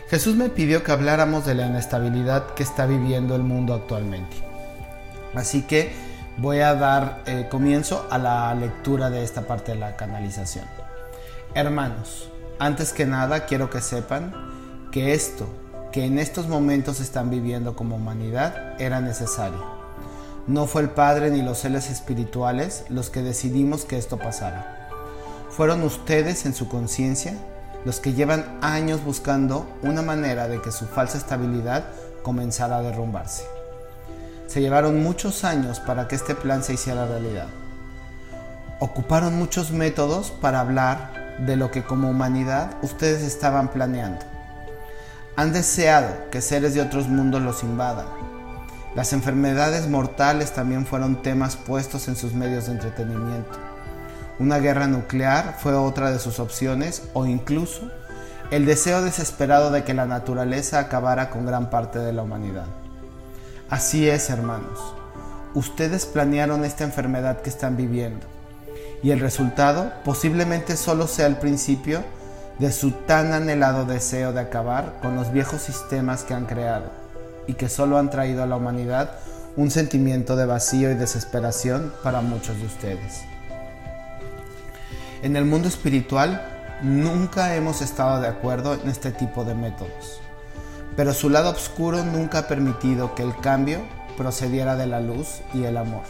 Jesús 0.08 0.36
me 0.36 0.50
pidió 0.50 0.84
que 0.84 0.92
habláramos 0.92 1.44
de 1.44 1.56
la 1.56 1.66
inestabilidad 1.66 2.54
que 2.54 2.62
está 2.62 2.86
viviendo 2.86 3.34
el 3.34 3.42
mundo 3.42 3.74
actualmente. 3.74 4.36
Así 5.34 5.62
que 5.62 5.92
voy 6.36 6.60
a 6.60 6.76
dar 6.76 7.24
eh, 7.26 7.48
comienzo 7.50 8.06
a 8.08 8.18
la 8.18 8.54
lectura 8.54 9.10
de 9.10 9.24
esta 9.24 9.48
parte 9.48 9.72
de 9.72 9.80
la 9.80 9.96
canalización. 9.96 10.64
Hermanos, 11.54 12.30
antes 12.60 12.92
que 12.92 13.04
nada 13.04 13.46
quiero 13.46 13.68
que 13.68 13.80
sepan 13.80 14.32
que 14.92 15.12
esto 15.12 15.48
que 15.90 16.04
en 16.04 16.20
estos 16.20 16.46
momentos 16.46 17.00
están 17.00 17.30
viviendo 17.30 17.74
como 17.74 17.96
humanidad 17.96 18.80
era 18.80 19.00
necesario. 19.00 19.58
No 20.46 20.68
fue 20.68 20.82
el 20.82 20.90
Padre 20.90 21.32
ni 21.32 21.42
los 21.42 21.58
seres 21.58 21.90
espirituales 21.90 22.84
los 22.90 23.10
que 23.10 23.22
decidimos 23.22 23.84
que 23.84 23.98
esto 23.98 24.18
pasara 24.18 24.73
fueron 25.56 25.84
ustedes 25.84 26.46
en 26.46 26.54
su 26.54 26.68
conciencia 26.68 27.34
los 27.84 28.00
que 28.00 28.12
llevan 28.12 28.58
años 28.60 29.04
buscando 29.04 29.68
una 29.82 30.02
manera 30.02 30.48
de 30.48 30.60
que 30.60 30.72
su 30.72 30.86
falsa 30.86 31.16
estabilidad 31.16 31.84
comenzara 32.22 32.78
a 32.78 32.82
derrumbarse. 32.82 33.44
Se 34.48 34.60
llevaron 34.60 35.02
muchos 35.02 35.44
años 35.44 35.78
para 35.80 36.08
que 36.08 36.16
este 36.16 36.34
plan 36.34 36.64
se 36.64 36.74
hiciera 36.74 37.06
realidad. 37.06 37.46
Ocuparon 38.80 39.36
muchos 39.38 39.70
métodos 39.70 40.30
para 40.30 40.60
hablar 40.60 41.36
de 41.38 41.56
lo 41.56 41.70
que 41.70 41.84
como 41.84 42.10
humanidad 42.10 42.72
ustedes 42.82 43.22
estaban 43.22 43.68
planeando. 43.68 44.24
Han 45.36 45.52
deseado 45.52 46.30
que 46.30 46.40
seres 46.40 46.74
de 46.74 46.80
otros 46.80 47.08
mundos 47.08 47.42
los 47.42 47.62
invadan. 47.62 48.06
Las 48.96 49.12
enfermedades 49.12 49.88
mortales 49.88 50.52
también 50.52 50.86
fueron 50.86 51.22
temas 51.22 51.56
puestos 51.56 52.08
en 52.08 52.16
sus 52.16 52.32
medios 52.32 52.66
de 52.66 52.72
entretenimiento 52.72 53.73
una 54.38 54.58
guerra 54.58 54.86
nuclear 54.86 55.56
fue 55.58 55.74
otra 55.74 56.10
de 56.10 56.18
sus 56.18 56.40
opciones 56.40 57.02
o 57.12 57.26
incluso 57.26 57.90
el 58.50 58.66
deseo 58.66 59.02
desesperado 59.02 59.70
de 59.70 59.84
que 59.84 59.94
la 59.94 60.06
naturaleza 60.06 60.78
acabara 60.78 61.30
con 61.30 61.46
gran 61.46 61.70
parte 61.70 61.98
de 61.98 62.12
la 62.12 62.22
humanidad. 62.22 62.66
Así 63.70 64.08
es, 64.08 64.30
hermanos. 64.30 64.94
Ustedes 65.54 66.06
planearon 66.06 66.64
esta 66.64 66.84
enfermedad 66.84 67.42
que 67.42 67.50
están 67.50 67.76
viviendo 67.76 68.26
y 69.02 69.10
el 69.10 69.20
resultado 69.20 69.92
posiblemente 70.04 70.76
solo 70.76 71.06
sea 71.06 71.26
el 71.26 71.36
principio 71.36 72.02
de 72.58 72.72
su 72.72 72.90
tan 72.90 73.32
anhelado 73.32 73.84
deseo 73.84 74.32
de 74.32 74.40
acabar 74.40 74.98
con 75.00 75.16
los 75.16 75.32
viejos 75.32 75.62
sistemas 75.62 76.24
que 76.24 76.34
han 76.34 76.46
creado 76.46 76.90
y 77.46 77.54
que 77.54 77.68
solo 77.68 77.98
han 77.98 78.10
traído 78.10 78.42
a 78.42 78.46
la 78.46 78.56
humanidad 78.56 79.10
un 79.56 79.70
sentimiento 79.70 80.36
de 80.36 80.46
vacío 80.46 80.90
y 80.90 80.94
desesperación 80.94 81.92
para 82.02 82.20
muchos 82.20 82.58
de 82.58 82.66
ustedes. 82.66 83.33
En 85.24 85.36
el 85.36 85.46
mundo 85.46 85.68
espiritual 85.68 86.78
nunca 86.82 87.56
hemos 87.56 87.80
estado 87.80 88.20
de 88.20 88.28
acuerdo 88.28 88.74
en 88.74 88.90
este 88.90 89.10
tipo 89.10 89.42
de 89.42 89.54
métodos, 89.54 90.20
pero 90.96 91.14
su 91.14 91.30
lado 91.30 91.48
oscuro 91.48 92.04
nunca 92.04 92.40
ha 92.40 92.46
permitido 92.46 93.14
que 93.14 93.22
el 93.22 93.34
cambio 93.38 93.78
procediera 94.18 94.76
de 94.76 94.86
la 94.86 95.00
luz 95.00 95.40
y 95.54 95.64
el 95.64 95.78
amor. 95.78 96.02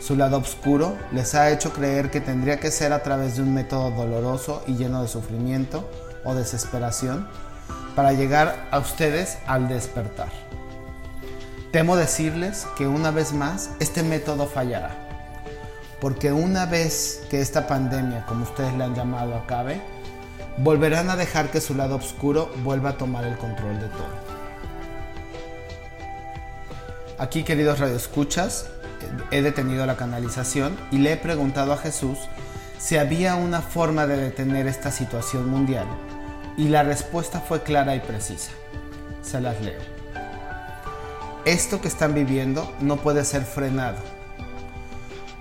Su 0.00 0.16
lado 0.16 0.38
oscuro 0.38 0.96
les 1.12 1.36
ha 1.36 1.52
hecho 1.52 1.72
creer 1.72 2.10
que 2.10 2.20
tendría 2.20 2.58
que 2.58 2.72
ser 2.72 2.92
a 2.92 3.04
través 3.04 3.36
de 3.36 3.42
un 3.42 3.54
método 3.54 3.92
doloroso 3.92 4.64
y 4.66 4.74
lleno 4.74 5.02
de 5.02 5.08
sufrimiento 5.08 5.88
o 6.24 6.34
desesperación 6.34 7.28
para 7.94 8.12
llegar 8.12 8.66
a 8.72 8.80
ustedes 8.80 9.38
al 9.46 9.68
despertar. 9.68 10.32
Temo 11.70 11.94
decirles 11.94 12.66
que 12.76 12.88
una 12.88 13.12
vez 13.12 13.32
más 13.32 13.70
este 13.78 14.02
método 14.02 14.48
fallará 14.48 15.05
porque 16.00 16.32
una 16.32 16.66
vez 16.66 17.22
que 17.30 17.40
esta 17.40 17.66
pandemia, 17.66 18.26
como 18.26 18.44
ustedes 18.44 18.74
le 18.74 18.84
han 18.84 18.94
llamado, 18.94 19.34
acabe, 19.34 19.80
volverán 20.58 21.10
a 21.10 21.16
dejar 21.16 21.50
que 21.50 21.60
su 21.60 21.74
lado 21.74 21.96
oscuro 21.96 22.50
vuelva 22.62 22.90
a 22.90 22.98
tomar 22.98 23.24
el 23.24 23.36
control 23.36 23.80
de 23.80 23.88
todo. 23.88 24.26
Aquí, 27.18 27.44
queridos 27.44 27.78
radioescuchas, 27.78 28.66
he 29.30 29.40
detenido 29.40 29.86
la 29.86 29.96
canalización 29.96 30.76
y 30.90 30.98
le 30.98 31.12
he 31.12 31.16
preguntado 31.16 31.72
a 31.72 31.78
Jesús 31.78 32.18
si 32.78 32.98
había 32.98 33.36
una 33.36 33.62
forma 33.62 34.06
de 34.06 34.18
detener 34.18 34.66
esta 34.66 34.90
situación 34.90 35.48
mundial 35.48 35.86
y 36.58 36.68
la 36.68 36.82
respuesta 36.82 37.40
fue 37.40 37.62
clara 37.62 37.96
y 37.96 38.00
precisa. 38.00 38.50
Se 39.22 39.40
las 39.40 39.60
leo. 39.62 39.80
Esto 41.46 41.80
que 41.80 41.88
están 41.88 42.12
viviendo 42.14 42.70
no 42.80 42.96
puede 42.96 43.24
ser 43.24 43.42
frenado 43.42 44.15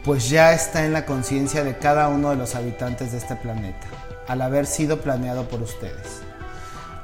pues 0.06 0.30
ya 0.30 0.54
está 0.54 0.86
en 0.86 0.94
la 0.94 1.04
conciencia 1.04 1.64
de 1.64 1.80
cada 1.80 2.10
uno 2.10 2.30
de 2.30 2.36
los 2.36 2.54
habitantes 2.54 3.12
de 3.12 3.18
este 3.18 3.36
planeta, 3.36 3.88
al 4.28 4.44
haber 4.44 4.68
sido 4.68 5.02
planeado 5.02 5.48
por 5.48 5.64
ustedes. 5.64 6.22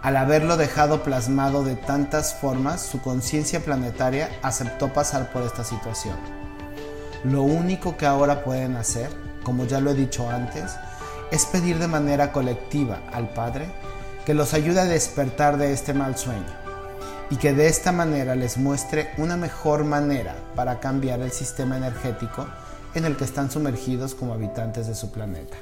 Al 0.03 0.17
haberlo 0.17 0.55
dejado 0.55 1.01
plasmado 1.01 1.63
de 1.63 1.75
tantas 1.75 2.35
formas, 2.35 2.79
su 2.79 3.01
conciencia 3.01 3.61
planetaria 3.61 4.29
aceptó 4.43 4.93
pasar 4.93 5.31
por 5.31 5.41
esta 5.41 5.63
situación. 5.63 6.15
Lo 7.23 7.41
único 7.41 7.97
que 7.97 8.05
ahora 8.05 8.43
pueden 8.43 8.75
hacer, 8.75 9.09
como 9.41 9.65
ya 9.65 9.79
lo 9.79 9.89
he 9.89 9.95
dicho 9.95 10.29
antes, 10.29 10.75
es 11.31 11.45
pedir 11.47 11.79
de 11.79 11.87
manera 11.87 12.31
colectiva 12.31 12.99
al 13.11 13.29
Padre 13.29 13.65
que 14.27 14.35
los 14.35 14.53
ayude 14.53 14.79
a 14.79 14.85
despertar 14.85 15.57
de 15.57 15.73
este 15.73 15.95
mal 15.95 16.17
sueño 16.19 16.61
y 17.31 17.37
que 17.37 17.53
de 17.53 17.65
esta 17.65 17.91
manera 17.91 18.35
les 18.35 18.57
muestre 18.57 19.09
una 19.17 19.37
mejor 19.37 19.85
manera 19.85 20.35
para 20.55 20.79
cambiar 20.79 21.21
el 21.21 21.31
sistema 21.31 21.77
energético 21.77 22.45
en 22.93 23.05
el 23.05 23.15
que 23.17 23.23
están 23.23 23.51
sumergidos 23.51 24.15
como 24.15 24.33
habitantes 24.33 24.87
de 24.87 24.95
su 24.95 25.11
planeta. 25.11 25.57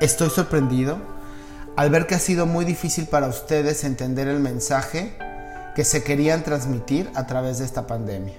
Estoy 0.00 0.30
sorprendido 0.30 0.98
al 1.76 1.90
ver 1.90 2.06
que 2.06 2.14
ha 2.14 2.18
sido 2.18 2.46
muy 2.46 2.64
difícil 2.64 3.06
para 3.06 3.28
ustedes 3.28 3.84
entender 3.84 4.28
el 4.28 4.40
mensaje 4.40 5.16
que 5.74 5.84
se 5.84 6.02
querían 6.02 6.42
transmitir 6.42 7.10
a 7.14 7.26
través 7.26 7.58
de 7.58 7.64
esta 7.64 7.86
pandemia. 7.86 8.34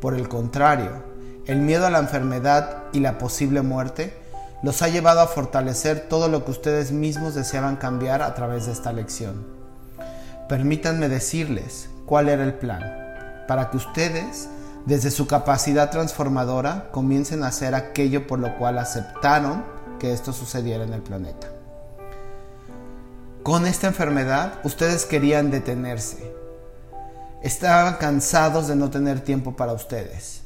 Por 0.00 0.14
el 0.14 0.28
contrario, 0.28 1.02
el 1.46 1.58
miedo 1.58 1.86
a 1.86 1.90
la 1.90 1.98
enfermedad 1.98 2.84
y 2.92 3.00
la 3.00 3.18
posible 3.18 3.62
muerte 3.62 4.14
los 4.62 4.82
ha 4.82 4.88
llevado 4.88 5.20
a 5.20 5.26
fortalecer 5.26 6.08
todo 6.08 6.28
lo 6.28 6.44
que 6.44 6.50
ustedes 6.50 6.92
mismos 6.92 7.34
deseaban 7.34 7.76
cambiar 7.76 8.22
a 8.22 8.34
través 8.34 8.66
de 8.66 8.72
esta 8.72 8.92
lección. 8.92 9.46
Permítanme 10.48 11.08
decirles 11.08 11.88
cuál 12.06 12.28
era 12.28 12.44
el 12.44 12.54
plan, 12.54 12.82
para 13.46 13.70
que 13.70 13.76
ustedes 13.76 14.48
desde 14.88 15.10
su 15.10 15.26
capacidad 15.26 15.90
transformadora 15.90 16.88
comiencen 16.92 17.42
a 17.42 17.48
hacer 17.48 17.74
aquello 17.74 18.26
por 18.26 18.38
lo 18.38 18.56
cual 18.56 18.78
aceptaron 18.78 19.62
que 20.00 20.14
esto 20.14 20.32
sucediera 20.32 20.82
en 20.82 20.94
el 20.94 21.02
planeta. 21.02 21.48
Con 23.42 23.66
esta 23.66 23.86
enfermedad 23.86 24.54
ustedes 24.64 25.04
querían 25.04 25.50
detenerse. 25.50 26.32
Estaban 27.42 27.96
cansados 27.96 28.66
de 28.66 28.76
no 28.76 28.88
tener 28.88 29.20
tiempo 29.20 29.54
para 29.56 29.74
ustedes. 29.74 30.40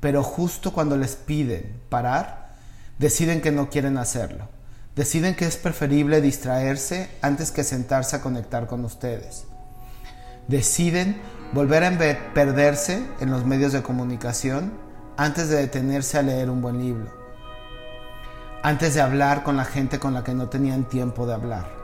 Pero 0.00 0.22
justo 0.22 0.74
cuando 0.74 0.98
les 0.98 1.16
piden 1.16 1.80
parar, 1.88 2.50
deciden 2.98 3.40
que 3.40 3.52
no 3.52 3.70
quieren 3.70 3.96
hacerlo. 3.96 4.48
Deciden 4.96 5.34
que 5.34 5.46
es 5.46 5.56
preferible 5.56 6.20
distraerse 6.20 7.08
antes 7.22 7.50
que 7.50 7.64
sentarse 7.64 8.16
a 8.16 8.20
conectar 8.20 8.66
con 8.66 8.84
ustedes. 8.84 9.44
Deciden 10.46 11.22
volver 11.52 11.84
a 11.84 12.32
perderse 12.32 13.06
en 13.20 13.30
los 13.30 13.44
medios 13.44 13.72
de 13.72 13.82
comunicación 13.82 14.72
antes 15.18 15.50
de 15.50 15.56
detenerse 15.56 16.18
a 16.18 16.22
leer 16.22 16.48
un 16.48 16.62
buen 16.62 16.78
libro, 16.78 17.10
antes 18.62 18.94
de 18.94 19.02
hablar 19.02 19.42
con 19.42 19.58
la 19.58 19.66
gente 19.66 19.98
con 19.98 20.14
la 20.14 20.24
que 20.24 20.32
no 20.32 20.48
tenían 20.48 20.84
tiempo 20.84 21.26
de 21.26 21.34
hablar. 21.34 21.82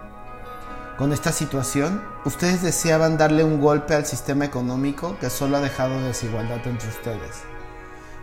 Con 0.96 1.12
esta 1.12 1.32
situación, 1.32 2.02
ustedes 2.24 2.62
deseaban 2.62 3.18
darle 3.18 3.44
un 3.44 3.60
golpe 3.60 3.94
al 3.94 4.06
sistema 4.06 4.46
económico 4.46 5.16
que 5.20 5.30
solo 5.30 5.58
ha 5.58 5.60
dejado 5.60 6.02
desigualdad 6.02 6.66
entre 6.66 6.88
ustedes. 6.88 7.42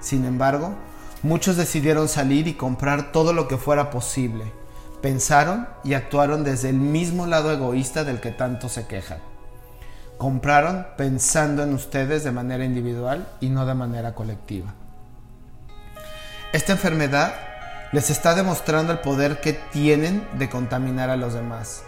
Sin 0.01 0.25
embargo, 0.25 0.73
muchos 1.21 1.55
decidieron 1.57 2.09
salir 2.09 2.47
y 2.47 2.55
comprar 2.55 3.11
todo 3.11 3.33
lo 3.33 3.47
que 3.47 3.57
fuera 3.57 3.91
posible. 3.91 4.51
Pensaron 5.01 5.69
y 5.83 5.93
actuaron 5.93 6.43
desde 6.43 6.69
el 6.69 6.77
mismo 6.77 7.27
lado 7.27 7.51
egoísta 7.51 8.03
del 8.03 8.19
que 8.19 8.31
tanto 8.31 8.67
se 8.67 8.87
quejan 8.87 9.34
compraron 10.17 10.87
pensando 10.97 11.63
en 11.63 11.73
ustedes 11.73 12.23
de 12.23 12.31
manera 12.31 12.65
individual 12.65 13.27
y 13.41 13.49
no 13.49 13.65
de 13.65 13.73
manera 13.73 14.13
colectiva. 14.13 14.73
Esta 16.53 16.71
enfermedad 16.71 17.33
les 17.91 18.09
está 18.09 18.35
demostrando 18.35 18.91
el 18.93 18.99
poder 18.99 19.41
que 19.41 19.53
tienen 19.53 20.27
de 20.37 20.49
contaminar 20.49 21.09
a 21.09 21.17
los 21.17 21.33
demás. 21.33 21.83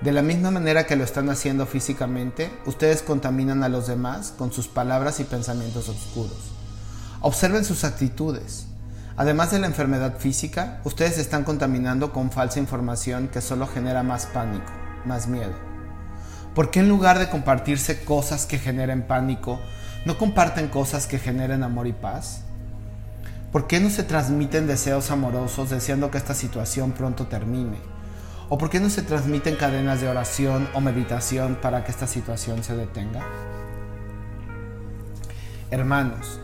De 0.00 0.12
la 0.12 0.22
misma 0.22 0.50
manera 0.50 0.84
que 0.84 0.96
lo 0.96 1.04
están 1.04 1.30
haciendo 1.30 1.66
físicamente, 1.66 2.50
ustedes 2.66 3.02
contaminan 3.02 3.64
a 3.64 3.68
los 3.68 3.86
demás 3.86 4.34
con 4.36 4.52
sus 4.52 4.68
palabras 4.68 5.20
y 5.20 5.24
pensamientos 5.24 5.88
oscuros. 5.88 6.52
Observen 7.20 7.64
sus 7.64 7.84
actitudes. 7.84 8.66
Además 9.16 9.50
de 9.50 9.58
la 9.58 9.66
enfermedad 9.66 10.18
física, 10.18 10.80
ustedes 10.84 11.16
están 11.16 11.44
contaminando 11.44 12.12
con 12.12 12.30
falsa 12.30 12.58
información 12.58 13.28
que 13.28 13.40
solo 13.40 13.66
genera 13.66 14.02
más 14.02 14.26
pánico, 14.26 14.70
más 15.06 15.26
miedo. 15.26 15.75
¿Por 16.56 16.70
qué 16.70 16.80
en 16.80 16.88
lugar 16.88 17.18
de 17.18 17.28
compartirse 17.28 18.02
cosas 18.02 18.46
que 18.46 18.58
generen 18.58 19.02
pánico, 19.02 19.60
no 20.06 20.16
comparten 20.16 20.68
cosas 20.68 21.06
que 21.06 21.18
generen 21.18 21.62
amor 21.62 21.86
y 21.86 21.92
paz? 21.92 22.44
¿Por 23.52 23.66
qué 23.66 23.78
no 23.78 23.90
se 23.90 24.04
transmiten 24.04 24.66
deseos 24.66 25.10
amorosos 25.10 25.68
deseando 25.68 26.10
que 26.10 26.16
esta 26.16 26.32
situación 26.32 26.92
pronto 26.92 27.26
termine? 27.26 27.76
¿O 28.48 28.56
por 28.56 28.70
qué 28.70 28.80
no 28.80 28.88
se 28.88 29.02
transmiten 29.02 29.56
cadenas 29.56 30.00
de 30.00 30.08
oración 30.08 30.66
o 30.72 30.80
meditación 30.80 31.58
para 31.60 31.84
que 31.84 31.90
esta 31.90 32.06
situación 32.06 32.64
se 32.64 32.74
detenga? 32.74 33.20
Hermanos, 35.70 36.40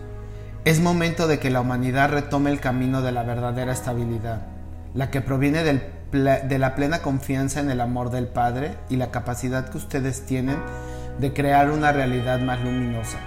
es 0.67 0.81
momento 0.81 1.27
de 1.27 1.39
que 1.39 1.49
la 1.49 1.63
humanidad 1.63 2.11
retome 2.11 2.51
el 2.51 2.61
camino 2.61 3.01
de 3.01 3.13
la 3.13 3.23
verdadera 3.23 3.73
estabilidad, 3.73 4.43
la 4.93 5.11
que 5.11 5.23
proviene 5.23 5.63
de 6.13 6.59
la 6.59 6.75
plena 6.75 7.01
confianza 7.01 7.61
en 7.61 7.71
el 7.71 7.81
amor 7.81 8.11
del 8.11 8.27
Padre 8.27 8.77
y 8.91 8.97
la 8.97 9.11
capacidad 9.11 9.69
que 9.69 9.79
ustedes 9.79 10.27
tienen 10.27 10.59
de 11.19 11.33
crear 11.33 11.71
una 11.71 11.93
realidad 11.93 12.41
más 12.41 12.61
luminosa. 12.61 13.19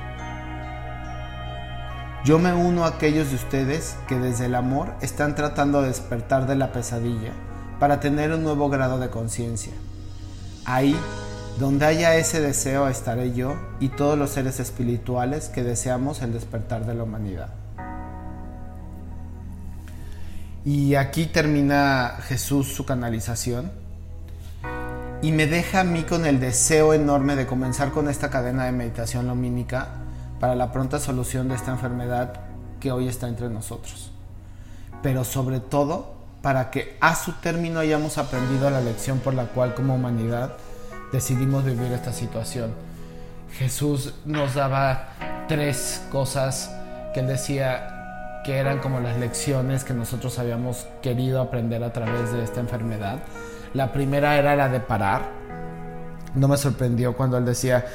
Yo 2.23 2.39
me 2.39 2.53
uno 2.53 2.85
a 2.85 2.89
aquellos 2.89 3.29
de 3.29 3.35
ustedes 3.35 3.95
que 4.07 4.17
desde 4.17 4.45
el 4.45 4.55
amor 4.55 4.93
están 5.01 5.35
tratando 5.35 5.81
de 5.81 5.89
despertar 5.89 6.47
de 6.47 6.55
la 6.55 6.71
pesadilla 6.71 7.33
para 7.79 7.99
tener 7.99 8.31
un 8.31 8.43
nuevo 8.43 8.69
grado 8.69 8.99
de 8.99 9.09
conciencia. 9.09 9.73
Ahí, 10.65 10.95
donde 11.59 11.85
haya 11.85 12.15
ese 12.15 12.41
deseo, 12.41 12.87
estaré 12.87 13.33
yo 13.33 13.55
y 13.79 13.89
todos 13.89 14.17
los 14.17 14.31
seres 14.31 14.59
espirituales 14.59 15.49
que 15.49 15.63
deseamos 15.63 16.21
el 16.21 16.33
despertar 16.33 16.85
de 16.85 16.95
la 16.95 17.03
humanidad. 17.03 17.64
Y 20.65 20.95
aquí 20.95 21.27
termina 21.27 22.17
Jesús 22.23 22.73
su 22.73 22.87
canalización 22.87 23.71
y 25.21 25.31
me 25.31 25.45
deja 25.45 25.81
a 25.81 25.83
mí 25.83 26.01
con 26.01 26.25
el 26.25 26.39
deseo 26.39 26.95
enorme 26.95 27.35
de 27.35 27.45
comenzar 27.45 27.91
con 27.91 28.09
esta 28.09 28.31
cadena 28.31 28.65
de 28.65 28.71
meditación 28.71 29.27
lumínica 29.27 29.89
para 30.39 30.55
la 30.55 30.71
pronta 30.71 30.99
solución 30.99 31.49
de 31.49 31.55
esta 31.55 31.69
enfermedad 31.69 32.33
que 32.79 32.91
hoy 32.91 33.07
está 33.07 33.27
entre 33.27 33.47
nosotros. 33.47 34.11
Pero 35.03 35.23
sobre 35.23 35.59
todo 35.59 36.15
para 36.41 36.71
que 36.71 36.97
a 36.99 37.15
su 37.15 37.33
término 37.33 37.79
hayamos 37.79 38.17
aprendido 38.17 38.67
la 38.71 38.81
lección 38.81 39.19
por 39.19 39.35
la 39.35 39.45
cual 39.45 39.75
como 39.75 39.93
humanidad 39.93 40.57
decidimos 41.11 41.63
vivir 41.63 41.91
esta 41.91 42.11
situación. 42.11 42.73
Jesús 43.59 44.15
nos 44.25 44.55
daba 44.55 45.09
tres 45.47 46.01
cosas 46.11 46.71
que 47.13 47.19
él 47.19 47.27
decía 47.27 47.94
que 48.45 48.57
eran 48.57 48.79
como 48.79 48.99
las 48.99 49.17
lecciones 49.17 49.83
que 49.83 49.93
nosotros 49.93 50.37
habíamos 50.39 50.87
querido 51.01 51.41
aprender 51.41 51.83
a 51.83 51.91
través 51.91 52.31
de 52.31 52.43
esta 52.43 52.59
enfermedad. 52.59 53.19
La 53.73 53.91
primera 53.91 54.37
era 54.37 54.55
la 54.55 54.69
de 54.69 54.79
parar. 54.79 55.23
No 56.35 56.47
me 56.47 56.57
sorprendió 56.57 57.15
cuando 57.17 57.37
él 57.37 57.45
decía 57.45 57.85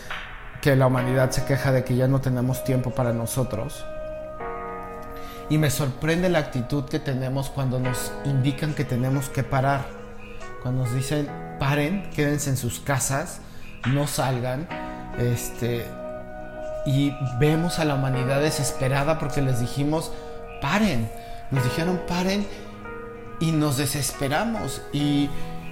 que 0.61 0.77
la 0.77 0.89
humanidad 0.89 1.31
se 1.31 1.45
queja 1.45 1.73
de 1.73 1.85
que 1.85 1.97
ya 1.97 2.09
no 2.09 2.21
tenemos 2.21 2.65
tiempo 2.65 2.91
para 2.91 3.13
nosotros 3.13 3.85
y 5.51 5.59
me 5.59 5.69
sorprende 5.69 6.29
la 6.29 6.39
actitud 6.39 6.85
que 6.85 7.01
tenemos 7.01 7.51
cuando 7.51 7.81
nos 7.81 8.13
indican 8.25 8.73
que 8.73 8.85
tenemos 8.85 9.29
que 9.29 9.43
parar. 9.43 9.85
Cuando 10.63 10.85
nos 10.85 10.95
dicen 10.95 11.29
paren, 11.59 12.09
quédense 12.15 12.51
en 12.51 12.57
sus 12.57 12.79
casas, 12.79 13.41
no 13.89 14.07
salgan. 14.07 14.69
Este, 15.19 15.85
y 16.87 17.13
vemos 17.41 17.81
a 17.81 17.85
la 17.85 17.97
humanidad 17.97 18.41
desesperada 18.41 19.19
porque 19.19 19.43
les 19.43 19.59
dijimos 19.59 20.13
paren. 20.61 21.11
Nos 21.51 21.65
dijeron 21.65 22.01
paren 22.07 22.47
y 23.41 23.53
nos 23.53 23.77
desesperamos 23.79 24.83
y 24.93 25.29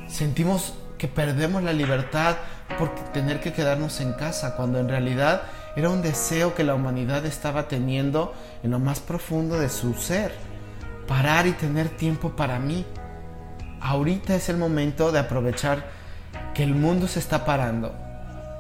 sentimos 0.08 0.74
que 0.96 1.08
perdemos 1.08 1.62
la 1.62 1.72
libertad 1.72 2.36
por 2.78 2.94
tener 3.12 3.40
que 3.40 3.52
quedarnos 3.52 4.00
en 4.00 4.12
casa, 4.12 4.56
cuando 4.56 4.80
en 4.80 4.88
realidad 4.88 5.42
era 5.76 5.90
un 5.90 6.02
deseo 6.02 6.54
que 6.54 6.64
la 6.64 6.74
humanidad 6.74 7.24
estaba 7.24 7.68
teniendo 7.68 8.34
en 8.62 8.72
lo 8.72 8.78
más 8.78 9.00
profundo 9.00 9.58
de 9.58 9.68
su 9.68 9.94
ser. 9.94 10.32
Parar 11.06 11.46
y 11.46 11.52
tener 11.52 11.88
tiempo 11.88 12.30
para 12.30 12.58
mí. 12.58 12.84
Ahorita 13.80 14.34
es 14.34 14.48
el 14.48 14.56
momento 14.56 15.12
de 15.12 15.20
aprovechar 15.20 15.86
que 16.52 16.64
el 16.64 16.74
mundo 16.74 17.06
se 17.06 17.20
está 17.20 17.44
parando 17.44 17.94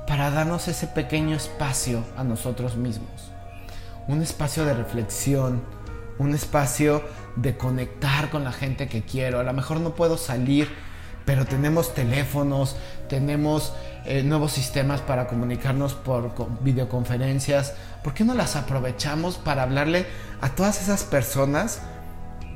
para 0.06 0.30
darnos 0.30 0.68
ese 0.68 0.86
pequeño 0.86 1.36
espacio 1.36 2.04
a 2.16 2.24
nosotros 2.24 2.76
mismos. 2.76 3.32
Un 4.06 4.22
espacio 4.22 4.64
de 4.64 4.72
reflexión, 4.72 5.62
un 6.18 6.34
espacio 6.34 7.02
de 7.36 7.56
conectar 7.56 8.30
con 8.30 8.44
la 8.44 8.52
gente 8.52 8.88
que 8.88 9.02
quiero. 9.02 9.40
A 9.40 9.42
lo 9.42 9.52
mejor 9.52 9.80
no 9.80 9.94
puedo 9.94 10.16
salir 10.16 10.68
pero 11.28 11.44
tenemos 11.44 11.92
teléfonos, 11.92 12.74
tenemos 13.10 13.74
eh, 14.06 14.22
nuevos 14.22 14.50
sistemas 14.50 15.02
para 15.02 15.26
comunicarnos 15.26 15.92
por 15.92 16.32
videoconferencias. 16.62 17.74
¿Por 18.02 18.14
qué 18.14 18.24
no 18.24 18.32
las 18.32 18.56
aprovechamos 18.56 19.36
para 19.36 19.64
hablarle 19.64 20.06
a 20.40 20.48
todas 20.48 20.80
esas 20.80 21.04
personas 21.04 21.82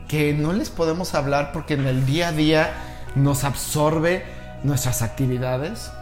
que 0.08 0.32
no 0.32 0.54
les 0.54 0.70
podemos 0.70 1.14
hablar 1.14 1.52
porque 1.52 1.74
en 1.74 1.86
el 1.86 2.06
día 2.06 2.28
a 2.28 2.32
día 2.32 2.72
nos 3.14 3.44
absorbe 3.44 4.24
nuestras 4.62 5.02
actividades? 5.02 5.92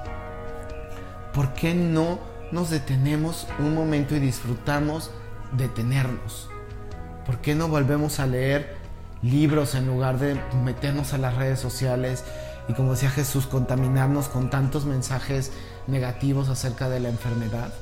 ¿Por 1.34 1.54
qué 1.54 1.74
no 1.74 2.20
nos 2.52 2.70
detenemos 2.70 3.48
un 3.58 3.74
momento 3.74 4.14
y 4.14 4.20
disfrutamos 4.20 5.10
detenernos? 5.50 6.48
¿Por 7.30 7.38
qué 7.38 7.54
no 7.54 7.68
volvemos 7.68 8.18
a 8.18 8.26
leer 8.26 8.74
libros 9.22 9.76
en 9.76 9.86
lugar 9.86 10.18
de 10.18 10.36
meternos 10.64 11.12
a 11.12 11.18
las 11.18 11.36
redes 11.36 11.60
sociales 11.60 12.24
y 12.66 12.72
como 12.72 12.90
decía 12.90 13.08
Jesús, 13.08 13.46
contaminarnos 13.46 14.26
con 14.26 14.50
tantos 14.50 14.84
mensajes 14.84 15.52
negativos 15.86 16.48
acerca 16.48 16.88
de 16.88 16.98
la 16.98 17.08
enfermedad. 17.08 17.72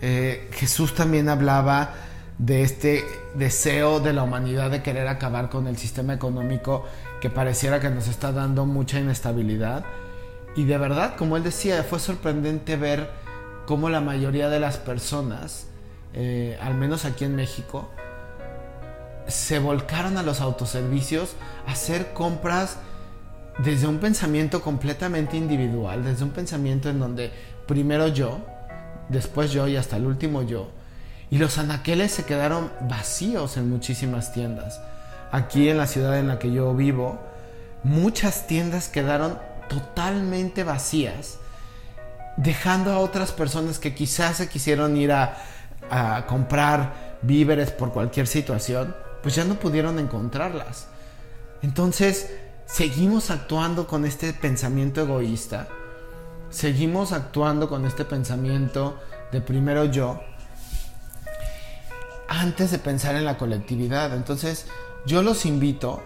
Eh, 0.00 0.48
Jesús 0.54 0.94
también 0.94 1.28
hablaba 1.28 1.92
de 2.38 2.62
este 2.62 3.04
deseo 3.34 4.00
de 4.00 4.14
la 4.14 4.22
humanidad 4.22 4.70
de 4.70 4.82
querer 4.82 5.06
acabar 5.06 5.50
con 5.50 5.66
el 5.66 5.76
sistema 5.76 6.14
económico 6.14 6.86
que 7.20 7.28
pareciera 7.28 7.78
que 7.78 7.90
nos 7.90 8.08
está 8.08 8.32
dando 8.32 8.64
mucha 8.64 9.00
inestabilidad. 9.00 9.84
Y 10.56 10.64
de 10.64 10.78
verdad, 10.78 11.14
como 11.18 11.36
él 11.36 11.42
decía, 11.42 11.82
fue 11.82 12.00
sorprendente 12.00 12.76
ver 12.76 13.10
cómo 13.66 13.90
la 13.90 14.00
mayoría 14.00 14.48
de 14.48 14.60
las 14.60 14.78
personas, 14.78 15.66
eh, 16.14 16.58
al 16.60 16.74
menos 16.74 17.04
aquí 17.04 17.24
en 17.24 17.34
México, 17.34 17.88
se 19.26 19.58
volcaron 19.58 20.18
a 20.18 20.22
los 20.22 20.40
autoservicios 20.40 21.34
a 21.66 21.72
hacer 21.72 22.12
compras 22.12 22.78
desde 23.58 23.86
un 23.86 23.98
pensamiento 23.98 24.62
completamente 24.62 25.36
individual, 25.36 26.04
desde 26.04 26.24
un 26.24 26.30
pensamiento 26.30 26.88
en 26.88 26.98
donde 26.98 27.32
primero 27.66 28.08
yo, 28.08 28.38
después 29.08 29.52
yo 29.52 29.68
y 29.68 29.76
hasta 29.76 29.96
el 29.96 30.06
último 30.06 30.42
yo, 30.42 30.70
y 31.30 31.38
los 31.38 31.58
anaqueles 31.58 32.12
se 32.12 32.24
quedaron 32.24 32.70
vacíos 32.82 33.56
en 33.56 33.70
muchísimas 33.70 34.32
tiendas. 34.32 34.80
Aquí 35.30 35.68
en 35.68 35.78
la 35.78 35.86
ciudad 35.86 36.18
en 36.18 36.28
la 36.28 36.38
que 36.38 36.52
yo 36.52 36.74
vivo, 36.74 37.18
muchas 37.84 38.46
tiendas 38.46 38.88
quedaron 38.88 39.38
totalmente 39.68 40.64
vacías, 40.64 41.38
dejando 42.36 42.92
a 42.92 42.98
otras 42.98 43.32
personas 43.32 43.78
que 43.78 43.94
quizás 43.94 44.38
se 44.38 44.48
quisieron 44.48 44.96
ir 44.96 45.12
a, 45.12 45.38
a 45.90 46.26
comprar 46.26 47.18
víveres 47.22 47.70
por 47.70 47.92
cualquier 47.92 48.26
situación, 48.26 48.94
pues 49.22 49.34
ya 49.34 49.44
no 49.44 49.54
pudieron 49.54 49.98
encontrarlas. 49.98 50.88
Entonces, 51.62 52.30
seguimos 52.66 53.30
actuando 53.30 53.86
con 53.86 54.04
este 54.04 54.32
pensamiento 54.32 55.02
egoísta, 55.02 55.68
seguimos 56.50 57.12
actuando 57.12 57.68
con 57.68 57.86
este 57.86 58.04
pensamiento 58.04 58.98
de 59.30 59.40
primero 59.40 59.84
yo, 59.84 60.20
antes 62.28 62.70
de 62.70 62.78
pensar 62.78 63.14
en 63.14 63.24
la 63.24 63.38
colectividad. 63.38 64.14
Entonces, 64.14 64.66
yo 65.06 65.22
los 65.22 65.46
invito 65.46 66.02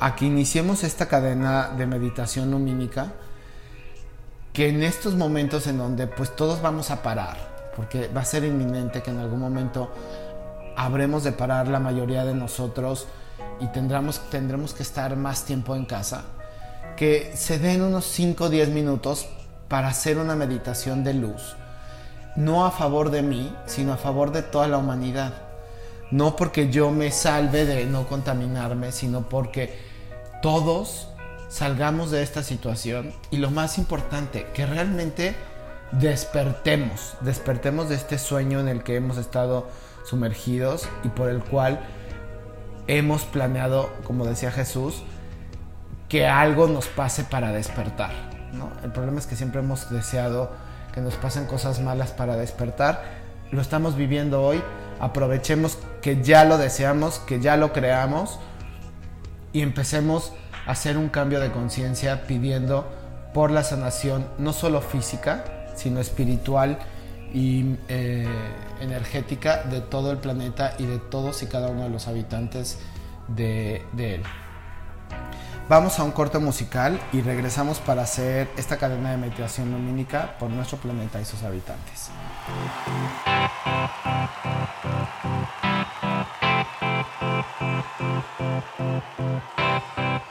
a 0.00 0.16
que 0.16 0.24
iniciemos 0.24 0.82
esta 0.82 1.06
cadena 1.06 1.68
de 1.76 1.86
meditación 1.86 2.50
lumínica, 2.50 3.12
que 4.52 4.68
en 4.68 4.82
estos 4.82 5.14
momentos 5.14 5.66
en 5.66 5.78
donde 5.78 6.06
pues 6.06 6.34
todos 6.34 6.62
vamos 6.62 6.90
a 6.90 7.02
parar, 7.02 7.49
porque 7.80 8.08
va 8.08 8.20
a 8.20 8.26
ser 8.26 8.44
inminente 8.44 9.00
que 9.00 9.10
en 9.10 9.20
algún 9.20 9.40
momento 9.40 9.90
habremos 10.76 11.24
de 11.24 11.32
parar 11.32 11.66
la 11.66 11.80
mayoría 11.80 12.26
de 12.26 12.34
nosotros 12.34 13.06
y 13.58 13.68
tendremos, 13.68 14.20
tendremos 14.28 14.74
que 14.74 14.82
estar 14.82 15.16
más 15.16 15.46
tiempo 15.46 15.74
en 15.74 15.86
casa, 15.86 16.24
que 16.94 17.32
se 17.34 17.58
den 17.58 17.80
unos 17.80 18.04
5 18.04 18.44
o 18.44 18.50
10 18.50 18.68
minutos 18.68 19.26
para 19.66 19.88
hacer 19.88 20.18
una 20.18 20.36
meditación 20.36 21.04
de 21.04 21.14
luz, 21.14 21.56
no 22.36 22.66
a 22.66 22.70
favor 22.70 23.10
de 23.10 23.22
mí, 23.22 23.50
sino 23.64 23.94
a 23.94 23.96
favor 23.96 24.30
de 24.30 24.42
toda 24.42 24.68
la 24.68 24.76
humanidad. 24.76 25.32
No 26.10 26.36
porque 26.36 26.68
yo 26.68 26.90
me 26.90 27.10
salve 27.10 27.64
de 27.64 27.86
no 27.86 28.06
contaminarme, 28.08 28.92
sino 28.92 29.22
porque 29.22 29.78
todos 30.42 31.08
salgamos 31.48 32.10
de 32.10 32.22
esta 32.22 32.42
situación 32.42 33.14
y 33.30 33.38
lo 33.38 33.50
más 33.50 33.78
importante, 33.78 34.48
que 34.52 34.66
realmente 34.66 35.34
despertemos, 35.92 37.16
despertemos 37.20 37.88
de 37.88 37.96
este 37.96 38.18
sueño 38.18 38.60
en 38.60 38.68
el 38.68 38.82
que 38.82 38.96
hemos 38.96 39.16
estado 39.16 39.68
sumergidos 40.04 40.88
y 41.04 41.08
por 41.08 41.28
el 41.28 41.42
cual 41.42 41.80
hemos 42.86 43.24
planeado, 43.24 43.90
como 44.04 44.26
decía 44.26 44.50
Jesús, 44.50 45.02
que 46.08 46.26
algo 46.26 46.66
nos 46.66 46.86
pase 46.86 47.24
para 47.24 47.52
despertar. 47.52 48.10
El 48.82 48.90
problema 48.90 49.18
es 49.18 49.26
que 49.26 49.36
siempre 49.36 49.60
hemos 49.60 49.90
deseado 49.90 50.50
que 50.92 51.00
nos 51.00 51.14
pasen 51.14 51.46
cosas 51.46 51.80
malas 51.80 52.10
para 52.10 52.36
despertar. 52.36 53.02
Lo 53.52 53.60
estamos 53.60 53.96
viviendo 53.96 54.42
hoy, 54.42 54.60
aprovechemos 54.98 55.78
que 56.02 56.22
ya 56.22 56.44
lo 56.44 56.58
deseamos, 56.58 57.20
que 57.20 57.40
ya 57.40 57.56
lo 57.56 57.72
creamos 57.72 58.38
y 59.52 59.62
empecemos 59.62 60.32
a 60.66 60.72
hacer 60.72 60.96
un 60.96 61.08
cambio 61.08 61.40
de 61.40 61.52
conciencia 61.52 62.26
pidiendo 62.26 62.88
por 63.32 63.50
la 63.50 63.62
sanación 63.62 64.26
no 64.38 64.52
solo 64.52 64.80
física, 64.80 65.44
sino 65.80 66.00
espiritual 66.00 66.78
y 67.32 67.76
eh, 67.88 68.26
energética 68.80 69.62
de 69.64 69.80
todo 69.80 70.10
el 70.10 70.18
planeta 70.18 70.74
y 70.78 70.86
de 70.86 70.98
todos 70.98 71.42
y 71.42 71.46
cada 71.46 71.68
uno 71.68 71.84
de 71.84 71.90
los 71.90 72.08
habitantes 72.08 72.78
de, 73.28 73.82
él. 73.98 74.22
Vamos 75.68 75.98
a 76.00 76.04
un 76.04 76.10
corte 76.10 76.38
musical 76.38 77.00
y 77.12 77.20
regresamos 77.20 77.78
para 77.78 78.02
hacer 78.02 78.48
esta 78.56 78.76
cadena 78.76 79.12
de 79.12 79.16
meditación 79.16 79.70
lumínica 79.70 80.36
por 80.38 80.50
nuestro 80.50 80.78
planeta 80.78 81.20
y 81.20 81.24
sus 81.24 81.42
habitantes. 81.44 82.10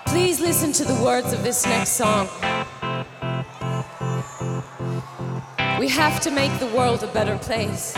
Please 0.05 0.41
listen 0.41 0.73
to 0.73 0.83
the 0.83 1.01
words 1.01 1.31
of 1.31 1.43
this 1.43 1.65
next 1.65 1.93
song. 1.93 2.27
We 5.79 5.87
have 5.87 6.19
to 6.21 6.31
make 6.31 6.57
the 6.59 6.67
world 6.67 7.03
a 7.03 7.07
better 7.07 7.37
place. 7.37 7.95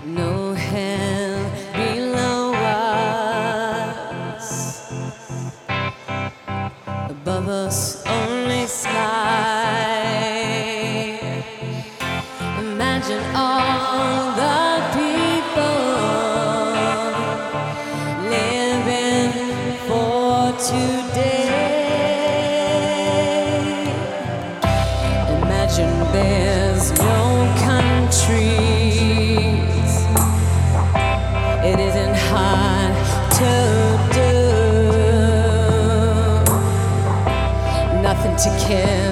No 0.06 0.43
Above 7.24 7.48
us, 7.48 8.06
only 8.06 8.68
sky. 8.68 9.93
To 38.44 38.50
kill 38.58 39.03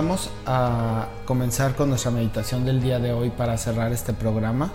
vamos 0.00 0.30
a 0.46 1.08
comenzar 1.26 1.74
con 1.74 1.90
nuestra 1.90 2.10
meditación 2.10 2.64
del 2.64 2.80
día 2.80 2.98
de 2.98 3.12
hoy 3.12 3.28
para 3.28 3.58
cerrar 3.58 3.92
este 3.92 4.14
programa. 4.14 4.72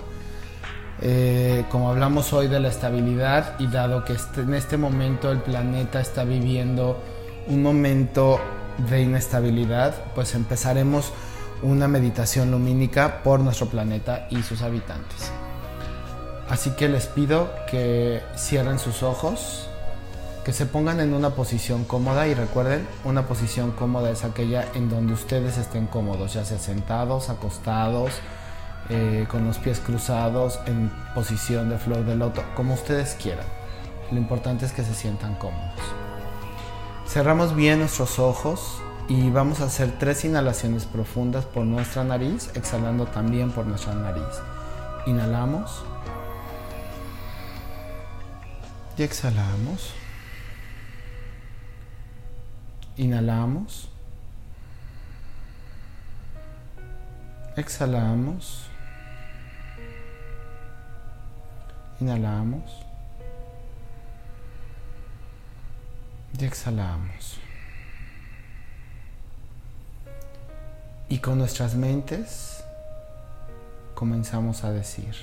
Eh, 1.02 1.66
como 1.72 1.90
hablamos 1.90 2.32
hoy 2.32 2.48
de 2.48 2.60
la 2.60 2.68
estabilidad 2.68 3.56
y 3.58 3.66
dado 3.66 4.06
que 4.06 4.14
este- 4.14 4.42
en 4.42 4.54
este 4.54 4.78
momento 4.78 5.32
el 5.32 5.40
planeta 5.40 6.00
está 6.00 6.26
viviendo 6.26 7.02
un 7.48 7.64
momento 7.64 8.40
de 8.88 9.02
inestabilidad, 9.02 9.96
pues 10.14 10.36
empezaremos 10.36 11.12
una 11.64 11.88
meditación 11.88 12.52
lumínica 12.52 13.24
por 13.24 13.40
nuestro 13.40 13.66
planeta 13.66 14.28
y 14.30 14.44
sus 14.44 14.62
habitantes. 14.62 15.32
Así 16.52 16.70
que 16.78 16.88
les 16.88 17.08
pido 17.08 17.50
que 17.68 18.22
cierren 18.38 18.78
sus 18.78 19.02
ojos, 19.02 19.70
que 20.46 20.54
se 20.54 20.68
pongan 20.68 21.00
en 21.00 21.16
una 21.16 21.32
posición 21.32 21.86
cómoda 21.86 22.28
y 22.28 22.36
recuerden, 22.36 22.88
una 23.04 23.28
posición 23.28 23.72
cómoda 23.72 24.12
es 24.12 24.24
aquella 24.24 24.68
en 24.76 24.90
donde 24.90 25.14
ustedes 25.14 25.58
estén 25.58 25.88
cómodos, 25.88 26.34
ya 26.34 26.46
sea 26.46 26.60
sentados, 26.60 27.30
acostados, 27.30 28.12
eh, 28.90 29.26
con 29.28 29.44
los 29.44 29.58
pies 29.58 29.80
cruzados, 29.80 30.60
en 30.68 30.92
posición 31.16 31.72
de 31.72 31.80
flor 31.80 32.06
de 32.06 32.16
loto, 32.16 32.44
como 32.56 32.76
ustedes 32.76 33.18
quieran. 33.20 33.48
Lo 34.12 34.20
importante 34.20 34.68
es 34.68 34.72
que 34.72 34.84
se 34.84 34.94
sientan 34.94 35.34
cómodos. 35.34 35.82
Cerramos 37.08 37.56
bien 37.56 37.80
nuestros 37.80 38.20
ojos 38.20 38.80
y 39.08 39.32
vamos 39.32 39.62
a 39.62 39.66
hacer 39.66 39.98
tres 39.98 40.26
inhalaciones 40.26 40.86
profundas 40.86 41.46
por 41.46 41.66
nuestra 41.66 42.04
nariz, 42.04 42.52
exhalando 42.54 43.08
también 43.08 43.50
por 43.50 43.66
nuestra 43.66 43.96
nariz. 43.96 44.24
Inhalamos 45.08 45.84
y 48.96 49.02
exhalamos. 49.02 50.05
Inhalamos. 52.98 53.90
Exhalamos. 57.58 58.68
Inhalamos. 62.00 62.86
Y 66.40 66.46
exhalamos. 66.46 67.38
Y 71.08 71.20
con 71.20 71.38
nuestras 71.38 71.76
mentes 71.76 72.64
comenzamos 73.94 74.64
a 74.64 74.72
decir, 74.72 75.16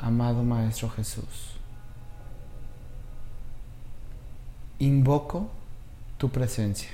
amado 0.00 0.42
Maestro 0.42 0.90
Jesús, 0.90 1.54
invoco 4.78 5.57
tu 6.18 6.28
presencia. 6.28 6.90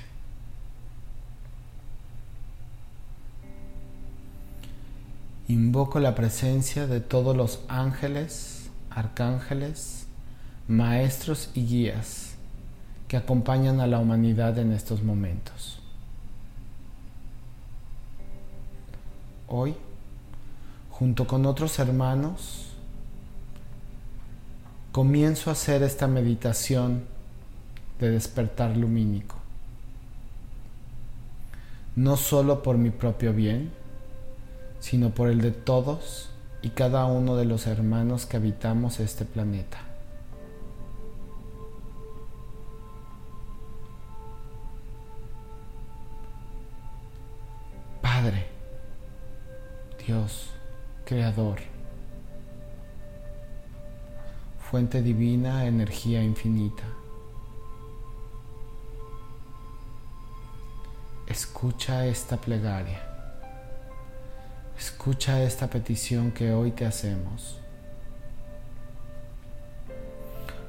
Invoco 5.47 5.99
la 5.99 6.15
presencia 6.15 6.87
de 6.87 7.01
todos 7.01 7.35
los 7.35 7.59
ángeles, 7.67 8.69
arcángeles, 8.89 10.07
maestros 10.67 11.49
y 11.53 11.65
guías 11.65 12.35
que 13.07 13.17
acompañan 13.17 13.79
a 13.79 13.87
la 13.87 13.99
humanidad 13.99 14.57
en 14.57 14.71
estos 14.71 15.03
momentos. 15.03 15.79
Hoy, 19.47 19.75
junto 20.89 21.27
con 21.27 21.45
otros 21.45 21.77
hermanos, 21.77 22.71
comienzo 24.91 25.51
a 25.51 25.53
hacer 25.53 25.83
esta 25.83 26.07
meditación 26.07 27.14
de 27.99 28.11
despertar 28.11 28.75
lumínico. 28.75 29.35
No 31.95 32.17
solo 32.17 32.61
por 32.61 32.77
mi 32.77 32.89
propio 32.89 33.33
bien, 33.33 33.71
sino 34.79 35.11
por 35.11 35.29
el 35.29 35.41
de 35.41 35.51
todos 35.51 36.29
y 36.61 36.69
cada 36.69 37.05
uno 37.05 37.35
de 37.37 37.45
los 37.45 37.67
hermanos 37.67 38.25
que 38.25 38.37
habitamos 38.37 38.99
este 38.99 39.23
planeta. 39.23 39.79
Padre, 48.01 48.45
Dios, 50.05 50.49
Creador, 51.05 51.59
fuente 54.59 55.01
divina, 55.01 55.65
energía 55.65 56.23
infinita. 56.23 56.83
Escucha 61.35 62.05
esta 62.05 62.37
plegaria. 62.37 63.01
Escucha 64.79 65.43
esta 65.43 65.69
petición 65.69 66.31
que 66.31 66.53
hoy 66.53 66.71
te 66.71 66.85
hacemos. 66.85 67.59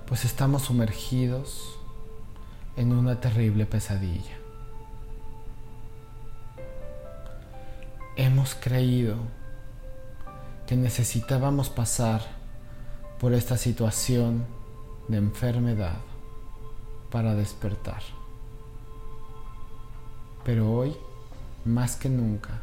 Pues 0.08 0.24
estamos 0.24 0.62
sumergidos 0.62 1.78
en 2.76 2.92
una 2.92 3.20
terrible 3.20 3.64
pesadilla. 3.64 4.36
Hemos 8.16 8.56
creído 8.56 9.18
que 10.66 10.74
necesitábamos 10.74 11.70
pasar 11.70 12.22
por 13.20 13.34
esta 13.34 13.56
situación 13.56 14.44
de 15.06 15.18
enfermedad 15.18 16.00
para 17.12 17.36
despertar. 17.36 18.15
Pero 20.46 20.72
hoy, 20.72 20.96
más 21.64 21.96
que 21.96 22.08
nunca, 22.08 22.60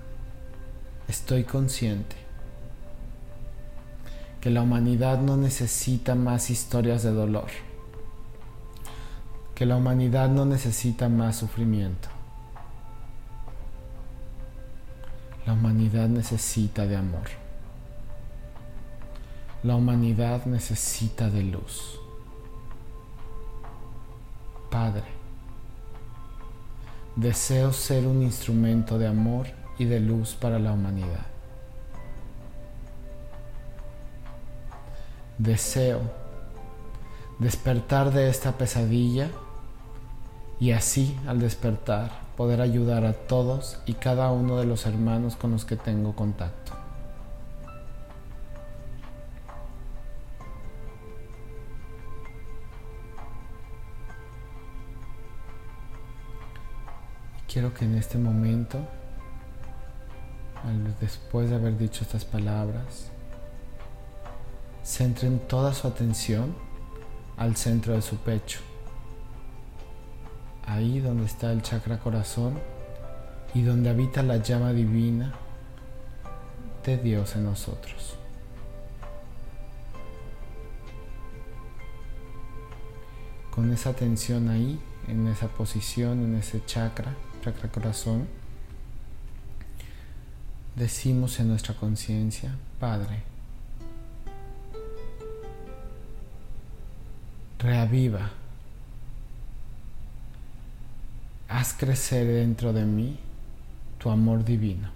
estoy 1.10 1.44
consciente 1.44 2.16
que 4.40 4.50
la 4.50 4.62
humanidad 4.62 5.20
no 5.20 5.36
necesita 5.36 6.16
más 6.16 6.50
historias 6.50 7.04
de 7.04 7.12
dolor, 7.12 7.50
que 9.54 9.66
la 9.66 9.76
humanidad 9.76 10.30
no 10.30 10.46
necesita 10.46 11.10
más 11.10 11.36
sufrimiento. 11.36 12.08
La 15.46 15.52
humanidad 15.52 16.08
necesita 16.08 16.86
de 16.86 16.96
amor. 16.96 17.28
La 19.62 19.76
humanidad 19.76 20.46
necesita 20.46 21.30
de 21.30 21.44
luz. 21.44 22.00
Padre, 24.72 25.23
Deseo 27.16 27.74
ser 27.74 28.08
un 28.08 28.24
instrumento 28.24 28.98
de 28.98 29.08
amor 29.08 29.48
y 29.78 29.86
de 29.86 30.00
luz 30.00 30.34
para 30.34 30.58
la 30.58 30.74
humanidad. 30.74 31.28
Deseo 35.38 36.02
despertar 37.40 38.12
de 38.12 38.30
esta 38.30 38.54
pesadilla 38.54 39.28
y 40.60 40.72
así 40.72 41.18
al 41.28 41.40
despertar 41.40 42.24
poder 42.38 42.62
ayudar 42.62 43.06
a 43.06 43.14
todos 43.14 43.80
y 43.86 43.94
cada 43.94 44.32
uno 44.32 44.58
de 44.58 44.66
los 44.66 44.86
hermanos 44.86 45.36
con 45.36 45.52
los 45.52 45.66
que 45.66 45.76
tengo 45.76 46.16
contacto. 46.16 46.63
Quiero 57.54 57.72
que 57.72 57.86
en 57.86 57.96
este 57.96 58.18
momento, 58.18 58.80
después 61.00 61.52
de 61.52 61.56
haber 61.56 61.78
dicho 61.78 62.04
estas 62.04 62.26
palabras, 62.26 63.12
centren 64.84 65.38
toda 65.38 65.72
su 65.72 65.88
atención 65.88 66.56
al 67.38 67.56
centro 67.56 67.94
de 67.94 68.02
su 68.02 68.18
pecho, 68.18 68.60
ahí 70.66 71.00
donde 71.00 71.26
está 71.26 71.52
el 71.52 71.62
chakra 71.62 72.00
corazón 72.00 72.60
y 73.54 73.62
donde 73.62 73.92
habita 73.92 74.24
la 74.24 74.38
llama 74.38 74.74
divina 74.74 75.36
de 76.84 76.98
Dios 76.98 77.36
en 77.36 77.44
nosotros. 77.44 78.18
Con 83.52 83.72
esa 83.72 83.92
atención 83.92 84.50
ahí, 84.50 84.80
en 85.08 85.28
esa 85.28 85.50
posición, 85.50 86.24
en 86.24 86.34
ese 86.34 86.66
chakra, 86.66 87.14
corazón, 87.52 88.28
decimos 90.76 91.40
en 91.40 91.50
nuestra 91.50 91.74
conciencia, 91.74 92.56
Padre, 92.80 93.24
reaviva, 97.60 98.32
haz 101.50 101.74
crecer 101.74 102.28
dentro 102.28 102.74
de 102.74 102.86
mí 102.86 103.20
tu 104.00 104.10
amor 104.10 104.44
divino. 104.44 104.90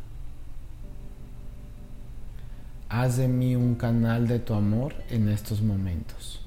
Haz 2.89 3.17
de 3.17 3.27
mí 3.27 3.55
un 3.55 3.75
canal 3.75 4.27
de 4.27 4.39
tu 4.39 4.53
amor 4.53 4.95
en 5.09 5.27
estos 5.27 5.61
momentos. 5.61 6.46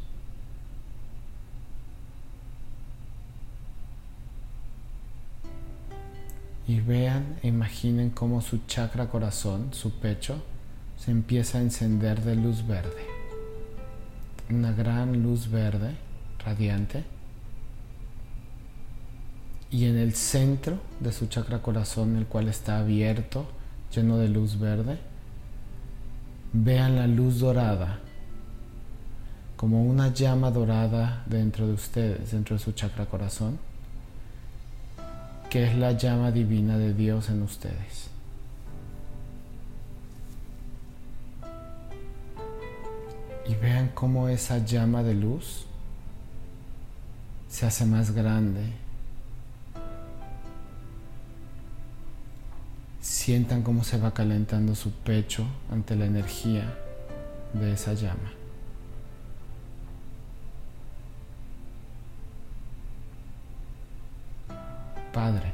Y 6.70 6.78
vean 6.78 7.36
e 7.42 7.48
imaginen 7.48 8.10
cómo 8.10 8.40
su 8.40 8.58
chakra 8.68 9.08
corazón, 9.08 9.70
su 9.72 9.90
pecho, 9.90 10.40
se 10.96 11.10
empieza 11.10 11.58
a 11.58 11.62
encender 11.62 12.22
de 12.22 12.36
luz 12.36 12.64
verde. 12.64 13.06
Una 14.48 14.70
gran 14.70 15.20
luz 15.20 15.50
verde, 15.50 15.96
radiante. 16.44 17.02
Y 19.72 19.86
en 19.86 19.96
el 19.96 20.14
centro 20.14 20.78
de 21.00 21.10
su 21.10 21.26
chakra 21.26 21.60
corazón, 21.60 22.14
el 22.14 22.26
cual 22.26 22.46
está 22.46 22.78
abierto, 22.78 23.48
lleno 23.92 24.18
de 24.18 24.28
luz 24.28 24.60
verde, 24.60 25.00
vean 26.52 26.94
la 26.94 27.08
luz 27.08 27.40
dorada, 27.40 27.98
como 29.56 29.82
una 29.82 30.14
llama 30.14 30.52
dorada 30.52 31.24
dentro 31.26 31.66
de 31.66 31.72
ustedes, 31.72 32.30
dentro 32.30 32.54
de 32.54 32.62
su 32.62 32.70
chakra 32.70 33.06
corazón 33.06 33.58
que 35.50 35.64
es 35.64 35.74
la 35.76 35.92
llama 35.92 36.30
divina 36.30 36.78
de 36.78 36.94
Dios 36.94 37.28
en 37.28 37.42
ustedes. 37.42 38.08
Y 43.48 43.54
vean 43.56 43.90
cómo 43.92 44.28
esa 44.28 44.64
llama 44.64 45.02
de 45.02 45.14
luz 45.14 45.66
se 47.48 47.66
hace 47.66 47.84
más 47.84 48.12
grande. 48.12 48.62
Sientan 53.00 53.62
cómo 53.62 53.82
se 53.82 53.98
va 53.98 54.14
calentando 54.14 54.76
su 54.76 54.92
pecho 54.92 55.44
ante 55.68 55.96
la 55.96 56.06
energía 56.06 56.72
de 57.54 57.72
esa 57.72 57.94
llama. 57.94 58.39
Padre, 65.12 65.52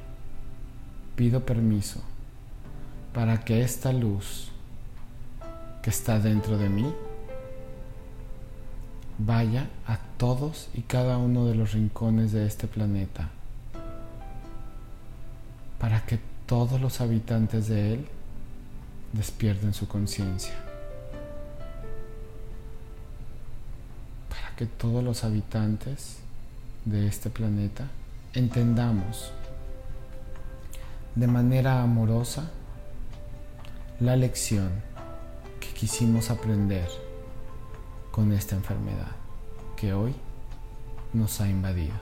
pido 1.16 1.44
permiso 1.44 2.02
para 3.14 3.40
que 3.40 3.62
esta 3.62 3.92
luz 3.92 4.50
que 5.82 5.88
está 5.88 6.18
dentro 6.18 6.58
de 6.58 6.68
mí 6.68 6.92
vaya 9.18 9.70
a 9.86 9.98
todos 10.18 10.68
y 10.74 10.82
cada 10.82 11.16
uno 11.16 11.46
de 11.46 11.54
los 11.54 11.72
rincones 11.72 12.32
de 12.32 12.46
este 12.46 12.66
planeta, 12.66 13.30
para 15.78 16.04
que 16.04 16.20
todos 16.44 16.80
los 16.80 17.00
habitantes 17.00 17.68
de 17.68 17.94
él 17.94 18.06
despierten 19.14 19.72
su 19.72 19.88
conciencia, 19.88 20.54
para 24.28 24.54
que 24.56 24.66
todos 24.66 25.02
los 25.02 25.24
habitantes 25.24 26.18
de 26.84 27.06
este 27.06 27.30
planeta 27.30 27.88
entendamos 28.34 29.32
de 31.16 31.26
manera 31.26 31.82
amorosa 31.82 32.50
la 34.00 34.16
lección 34.16 34.70
que 35.58 35.68
quisimos 35.68 36.30
aprender 36.30 36.88
con 38.10 38.32
esta 38.32 38.54
enfermedad 38.54 39.12
que 39.76 39.94
hoy 39.94 40.14
nos 41.14 41.40
ha 41.40 41.48
invadido. 41.48 41.94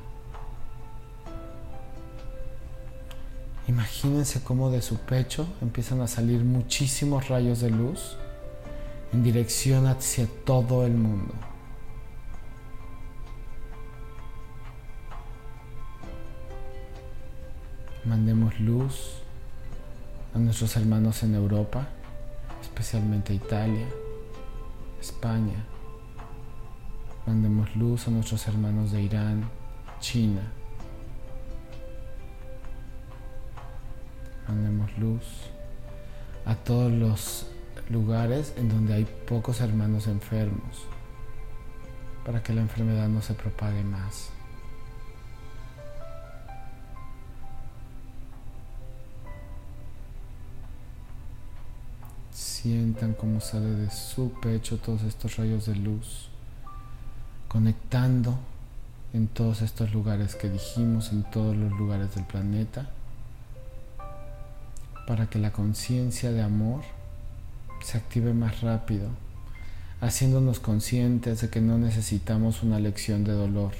Imagínense 3.68 4.42
cómo 4.42 4.70
de 4.70 4.82
su 4.82 4.96
pecho 4.96 5.46
empiezan 5.62 6.00
a 6.00 6.08
salir 6.08 6.44
muchísimos 6.44 7.28
rayos 7.28 7.60
de 7.60 7.70
luz 7.70 8.16
en 9.12 9.22
dirección 9.22 9.86
hacia 9.86 10.26
todo 10.44 10.84
el 10.84 10.94
mundo. 10.94 11.32
Mandemos 18.04 18.60
luz 18.60 19.22
a 20.34 20.38
nuestros 20.38 20.76
hermanos 20.76 21.22
en 21.22 21.34
Europa, 21.34 21.88
especialmente 22.60 23.32
Italia, 23.32 23.86
España. 25.00 25.64
Mandemos 27.26 27.74
luz 27.76 28.06
a 28.06 28.10
nuestros 28.10 28.46
hermanos 28.46 28.92
de 28.92 29.00
Irán, 29.00 29.48
China. 30.00 30.42
Mandemos 34.48 34.98
luz 34.98 35.24
a 36.44 36.54
todos 36.56 36.92
los 36.92 37.46
lugares 37.88 38.52
en 38.58 38.68
donde 38.68 38.92
hay 38.92 39.06
pocos 39.26 39.62
hermanos 39.62 40.08
enfermos 40.08 40.84
para 42.26 42.42
que 42.42 42.52
la 42.52 42.60
enfermedad 42.60 43.08
no 43.08 43.22
se 43.22 43.32
propague 43.32 43.82
más. 43.82 44.28
Sientan 52.64 53.12
cómo 53.12 53.42
sale 53.42 53.68
de 53.72 53.90
su 53.90 54.32
pecho 54.40 54.78
todos 54.78 55.02
estos 55.02 55.36
rayos 55.36 55.66
de 55.66 55.76
luz, 55.76 56.30
conectando 57.46 58.38
en 59.12 59.28
todos 59.28 59.60
estos 59.60 59.92
lugares 59.92 60.34
que 60.34 60.48
dijimos, 60.48 61.12
en 61.12 61.24
todos 61.24 61.54
los 61.54 61.70
lugares 61.72 62.14
del 62.14 62.24
planeta, 62.24 62.88
para 65.06 65.26
que 65.26 65.38
la 65.38 65.52
conciencia 65.52 66.32
de 66.32 66.40
amor 66.40 66.84
se 67.82 67.98
active 67.98 68.32
más 68.32 68.62
rápido, 68.62 69.08
haciéndonos 70.00 70.58
conscientes 70.58 71.42
de 71.42 71.50
que 71.50 71.60
no 71.60 71.76
necesitamos 71.76 72.62
una 72.62 72.80
lección 72.80 73.24
de 73.24 73.32
dolor 73.32 73.72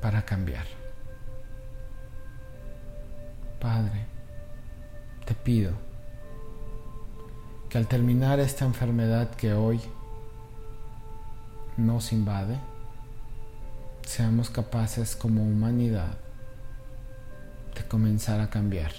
para 0.00 0.24
cambiar. 0.24 0.66
Padre, 3.58 4.04
te 5.26 5.34
pido 5.34 5.87
que 7.68 7.76
al 7.76 7.86
terminar 7.86 8.40
esta 8.40 8.64
enfermedad 8.64 9.30
que 9.30 9.52
hoy 9.52 9.80
nos 11.76 12.12
invade, 12.12 12.58
seamos 14.06 14.48
capaces 14.48 15.14
como 15.14 15.42
humanidad 15.42 16.16
de 17.74 17.86
comenzar 17.86 18.40
a 18.40 18.48
cambiar. 18.48 18.92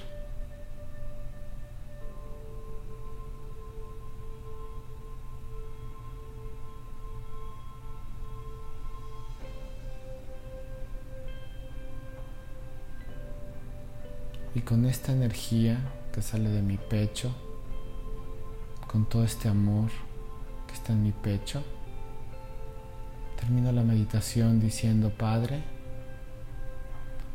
Y 14.54 14.62
con 14.62 14.86
esta 14.86 15.12
energía 15.12 15.80
que 16.14 16.22
sale 16.22 16.50
de 16.50 16.62
mi 16.62 16.78
pecho, 16.78 17.34
con 18.92 19.06
todo 19.06 19.24
este 19.24 19.48
amor 19.48 19.90
que 20.68 20.74
está 20.74 20.94
en 20.94 21.04
mi 21.04 21.12
pecho. 21.12 21.64
Termino 23.40 23.72
la 23.72 23.84
meditación 23.84 24.60
diciendo, 24.60 25.12
Padre, 25.16 25.62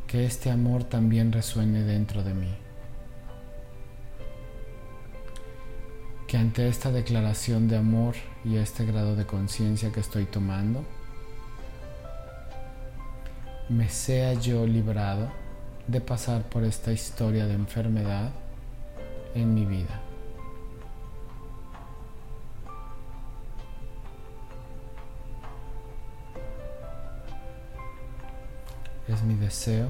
que 0.09 0.27
este 0.27 0.51
amor 0.51 0.83
también 0.85 1.31
resuene 1.33 1.83
dentro 1.83 2.25
de 2.25 2.35
mí. 2.35 2.53
Que 6.27 6.39
ante 6.39 6.69
esta 6.69 6.91
declaración 6.91 7.69
de 7.69 7.77
amor 7.77 8.17
y 8.45 8.57
este 8.57 8.85
grado 8.85 9.15
de 9.15 9.25
conciencia 9.25 9.93
que 9.93 10.01
estoy 10.01 10.25
tomando, 10.25 10.85
me 13.69 13.89
sea 13.89 14.35
yo 14.35 14.67
librado 14.67 15.31
de 15.87 16.01
pasar 16.01 16.43
por 16.43 16.65
esta 16.65 16.93
historia 16.93 17.47
de 17.47 17.55
enfermedad 17.55 18.33
en 19.37 19.55
mi 19.55 19.65
vida. 19.65 20.01
Es 29.09 29.23
mi 29.23 29.35
deseo 29.35 29.89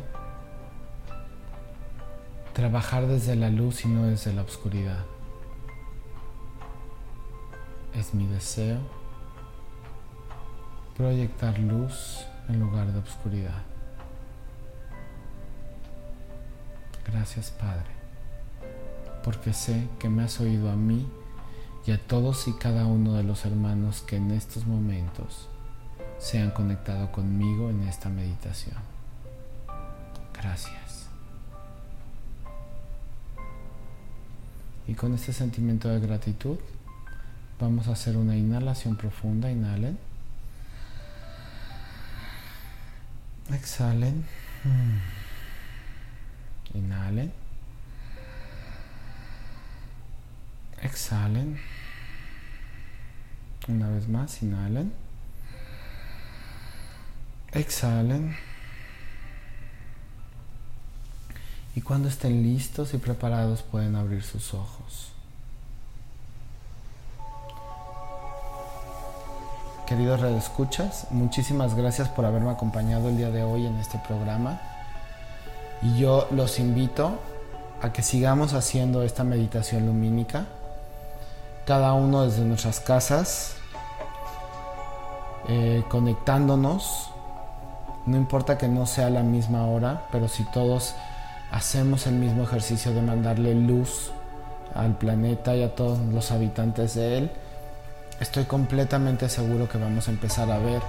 trabajar 2.53 3.07
desde 3.07 3.35
la 3.35 3.51
luz 3.51 3.85
y 3.85 3.89
no 3.89 4.07
desde 4.07 4.33
la 4.33 4.43
oscuridad. 4.43 5.05
Es 7.95 8.15
mi 8.15 8.27
deseo 8.27 8.79
proyectar 10.97 11.59
luz 11.59 12.25
en 12.49 12.61
lugar 12.61 12.93
de 12.93 12.99
oscuridad. 13.01 13.63
Gracias 17.07 17.51
Padre, 17.51 17.91
porque 19.23 19.53
sé 19.53 19.89
que 19.99 20.09
me 20.09 20.23
has 20.23 20.41
oído 20.41 20.71
a 20.71 20.77
mí 20.77 21.09
y 21.87 21.93
a 21.93 21.99
todos 21.99 22.49
y 22.49 22.53
cada 22.55 22.87
uno 22.87 23.15
de 23.15 23.25
los 23.25 23.45
hermanos 23.45 24.03
que 24.03 24.17
en 24.17 24.31
estos 24.31 24.67
momentos 24.67 25.49
se 26.19 26.41
han 26.41 26.51
conectado 26.53 27.13
conmigo 27.13 27.69
en 27.69 27.83
esta 27.83 28.09
meditación. 28.09 28.94
Gracias. 30.45 31.07
Y 34.87 34.93
con 34.93 35.15
este 35.15 35.33
sentimiento 35.33 35.89
de 35.89 36.01
gratitud 36.01 36.59
vamos 37.59 37.89
a 37.89 37.93
hacer 37.93 38.19
una 38.19 38.37
inhalación 38.37 38.95
profunda. 38.95 39.51
Inhalen. 39.51 39.99
Exhalen. 43.55 44.27
Inhalen. 46.75 47.33
Exhalen. 50.83 51.59
Una 53.67 53.89
vez 53.89 54.09
más, 54.09 54.43
inhalen. 54.43 54.93
Exhalen. 57.53 58.54
Y 61.77 61.81
cuando 61.81 62.09
estén 62.09 62.43
listos 62.43 62.95
y 62.95 62.99
preparados 62.99 63.63
pueden 63.63 63.97
abrir 63.97 64.23
sus 64.23 64.55
ojos. 64.55 65.11
Queridos 69.87 70.21
redescuchas, 70.21 71.09
muchísimas 71.11 71.75
gracias 71.75 72.09
por 72.09 72.25
haberme 72.25 72.51
acompañado 72.51 73.09
el 73.09 73.19
día 73.19 73.31
de 73.31 73.43
hoy 73.43 73.67
en 73.67 73.77
este 73.77 73.99
programa. 73.99 74.61
Y 75.83 75.99
yo 75.99 76.27
los 76.31 76.59
invito 76.59 77.19
a 77.83 77.93
que 77.93 78.03
sigamos 78.03 78.55
haciendo 78.55 79.03
esta 79.03 79.25
meditación 79.25 79.85
lumínica, 79.85 80.47
cada 81.67 81.93
uno 81.93 82.23
desde 82.23 82.45
nuestras 82.45 82.81
casas, 82.81 83.57
eh, 85.49 85.85
conectándonos 85.91 87.11
No 88.07 88.19
importa 88.19 88.59
que 88.59 88.69
no 88.69 88.85
sea 88.85 89.09
la 89.09 89.23
misma 89.23 89.67
hora, 89.67 90.03
pero 90.13 90.29
si 90.29 90.45
todos 90.45 90.95
hacemos 91.55 92.09
el 92.09 92.15
mismo 92.15 92.43
ejercicio 92.43 92.93
de 92.93 93.01
mandarle 93.01 93.55
luz 93.55 94.11
al 94.75 94.99
planeta 94.99 95.55
y 95.55 95.63
a 95.63 95.73
todos 95.77 96.01
los 96.01 96.33
habitantes 96.33 96.95
de 96.95 97.19
él, 97.19 97.31
estoy 98.19 98.43
completamente 98.45 99.29
seguro 99.29 99.69
que 99.69 99.79
vamos 99.79 100.09
a 100.09 100.11
empezar 100.11 100.51
a 100.51 100.59
ver 100.59 100.83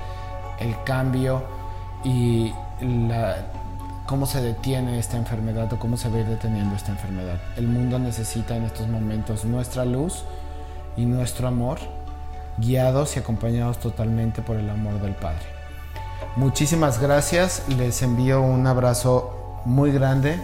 el 0.60 0.76
cambio 0.84 1.44
y 2.04 2.52
cómo 4.08 4.26
se 4.26 4.42
detiene 4.42 4.98
esta 4.98 5.18
enfermedad 5.18 5.72
o 5.72 5.78
cómo 5.78 5.98
se 5.98 6.10
va 6.10 6.18
a 6.18 6.20
ir 6.22 6.26
deteniendo 6.26 6.76
esta 6.76 6.92
enfermedad. 6.92 7.38
El 7.58 7.68
mundo 7.68 8.00
necesita 8.00 8.56
en 8.56 8.64
estos 8.64 8.88
momentos 8.88 9.46
nuestra 9.46 9.86
luz 9.86 10.24
y 10.98 11.06
nuestro 11.06 11.48
amor, 11.48 11.78
guiados 12.58 13.16
y 13.18 13.20
acompañados 13.20 13.80
totalmente 13.80 14.42
por 14.42 14.58
el 14.58 14.68
amor 14.72 15.00
del 15.00 15.14
Padre. 15.14 15.46
Muchísimas 16.38 17.00
gracias, 17.00 17.62
les 17.78 18.02
envío 18.02 18.42
un 18.42 18.66
abrazo 18.66 19.45
muy 19.66 19.92
grande, 19.92 20.40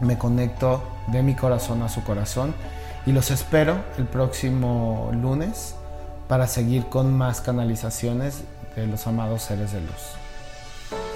me 0.00 0.16
conecto 0.16 0.82
de 1.08 1.22
mi 1.22 1.34
corazón 1.34 1.82
a 1.82 1.88
su 1.88 2.02
corazón 2.02 2.54
y 3.04 3.12
los 3.12 3.30
espero 3.30 3.76
el 3.98 4.06
próximo 4.06 5.10
lunes 5.12 5.74
para 6.28 6.46
seguir 6.46 6.86
con 6.86 7.16
más 7.16 7.40
canalizaciones 7.40 8.42
de 8.74 8.86
los 8.86 9.06
amados 9.06 9.42
seres 9.42 9.72
de 9.72 9.80
luz. 9.80 10.16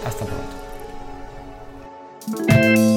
Hasta 0.07 0.25
pronto. 0.25 2.90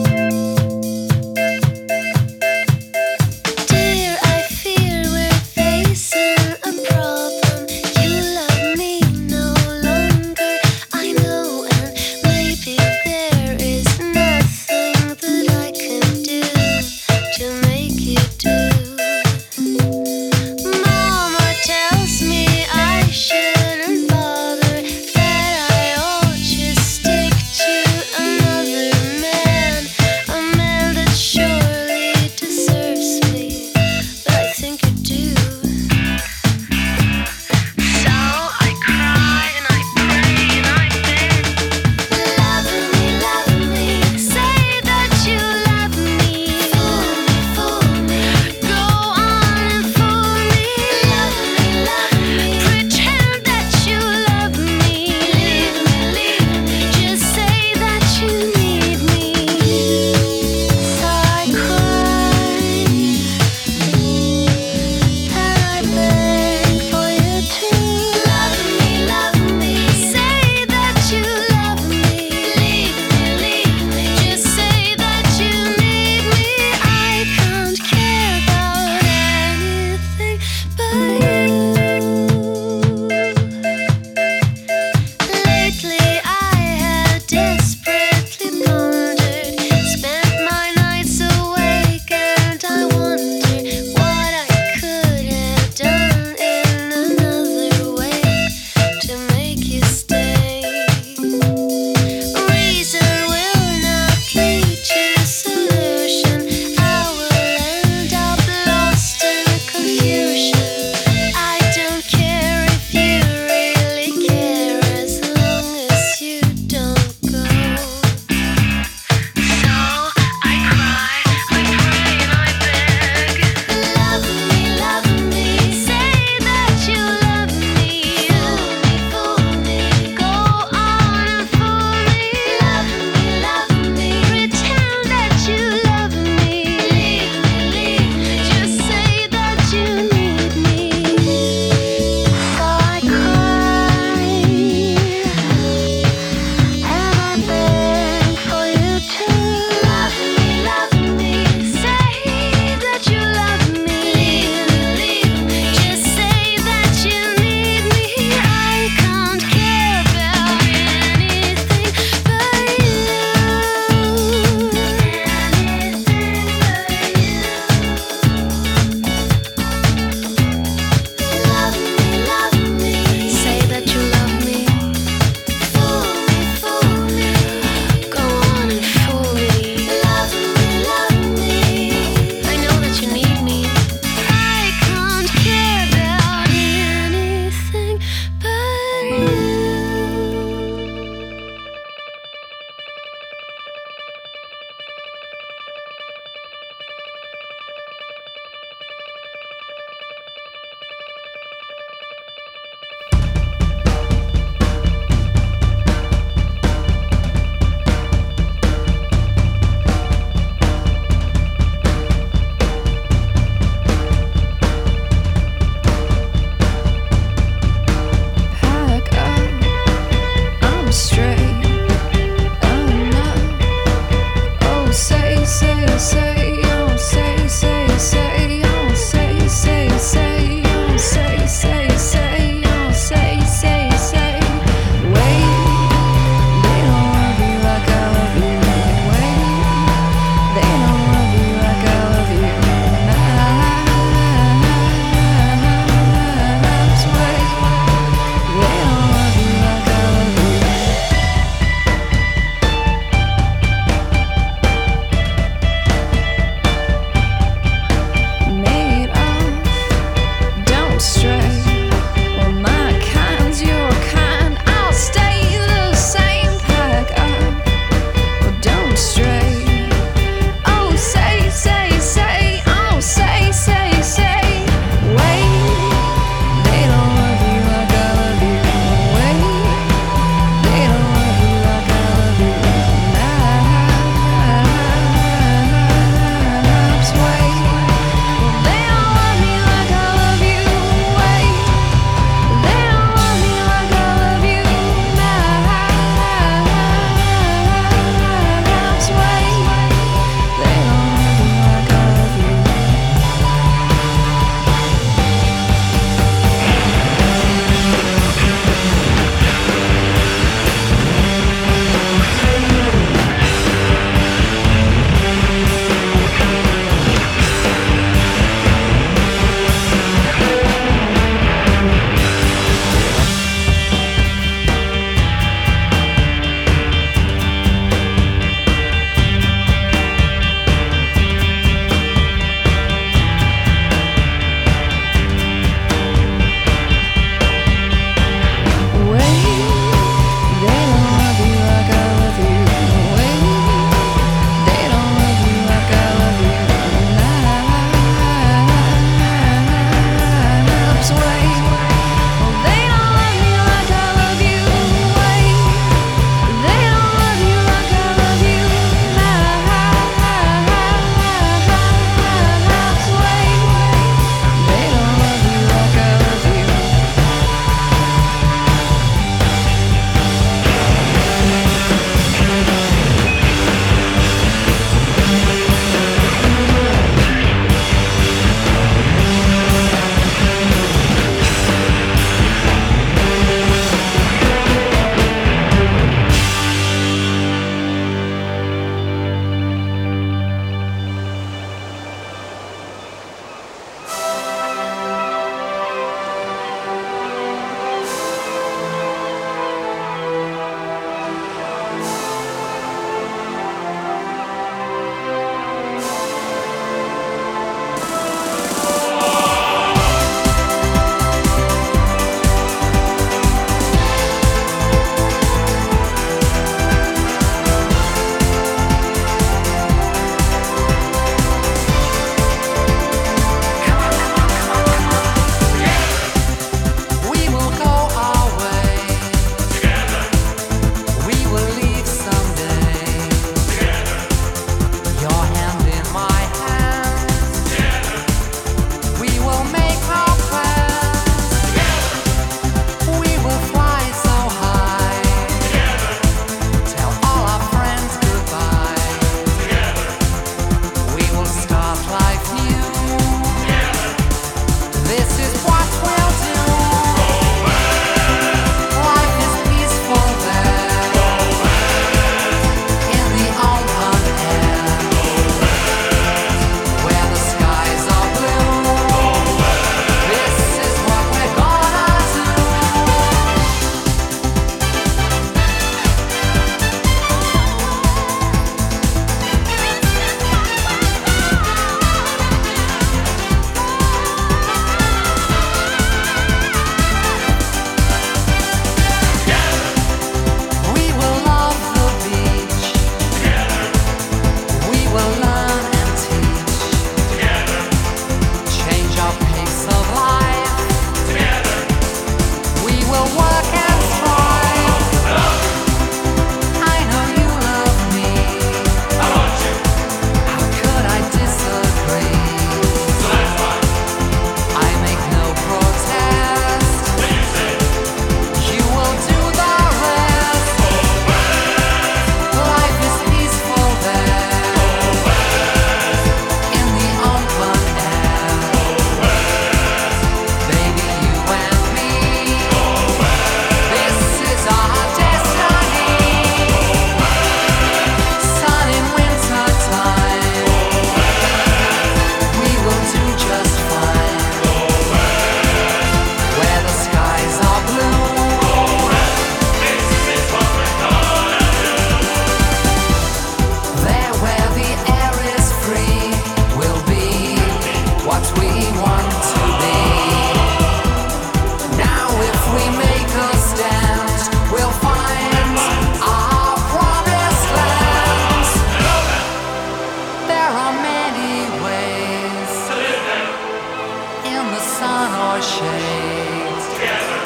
shades. 576.08 576.86
Together. 576.94 577.40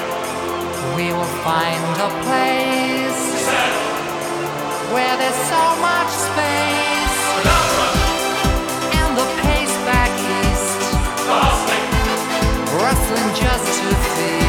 We 0.98 1.08
will 1.14 1.34
find 1.46 1.84
a 2.08 2.10
place 2.26 3.20
Seven. 3.46 4.94
where 4.94 5.16
there's 5.22 5.42
so 5.54 5.64
much 5.88 6.12
space. 6.28 7.18
And 9.00 9.12
the 9.20 9.28
pace 9.44 9.76
back 9.90 10.12
east. 10.40 10.80
Boston. 11.28 11.84
Rustling 12.82 13.30
just 13.36 13.68
to 13.82 13.90
see. 14.16 14.47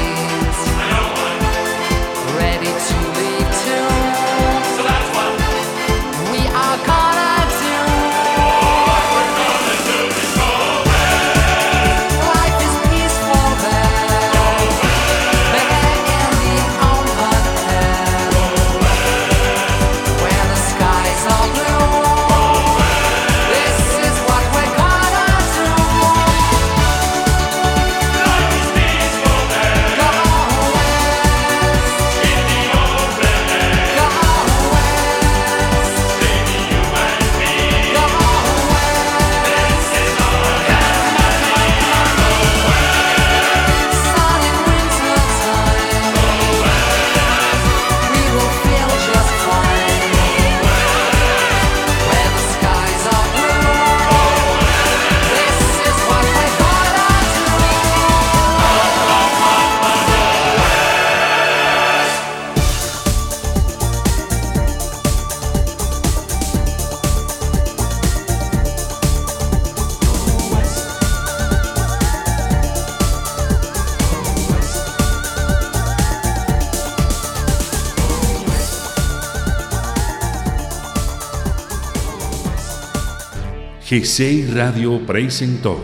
GCI 83.91 84.49
Radio 84.53 85.01
presentó 85.07 85.81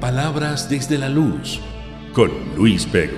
Palabras 0.00 0.70
desde 0.70 0.96
la 0.96 1.10
Luz 1.10 1.60
con 2.14 2.30
Luis 2.56 2.86
Pego. 2.86 3.17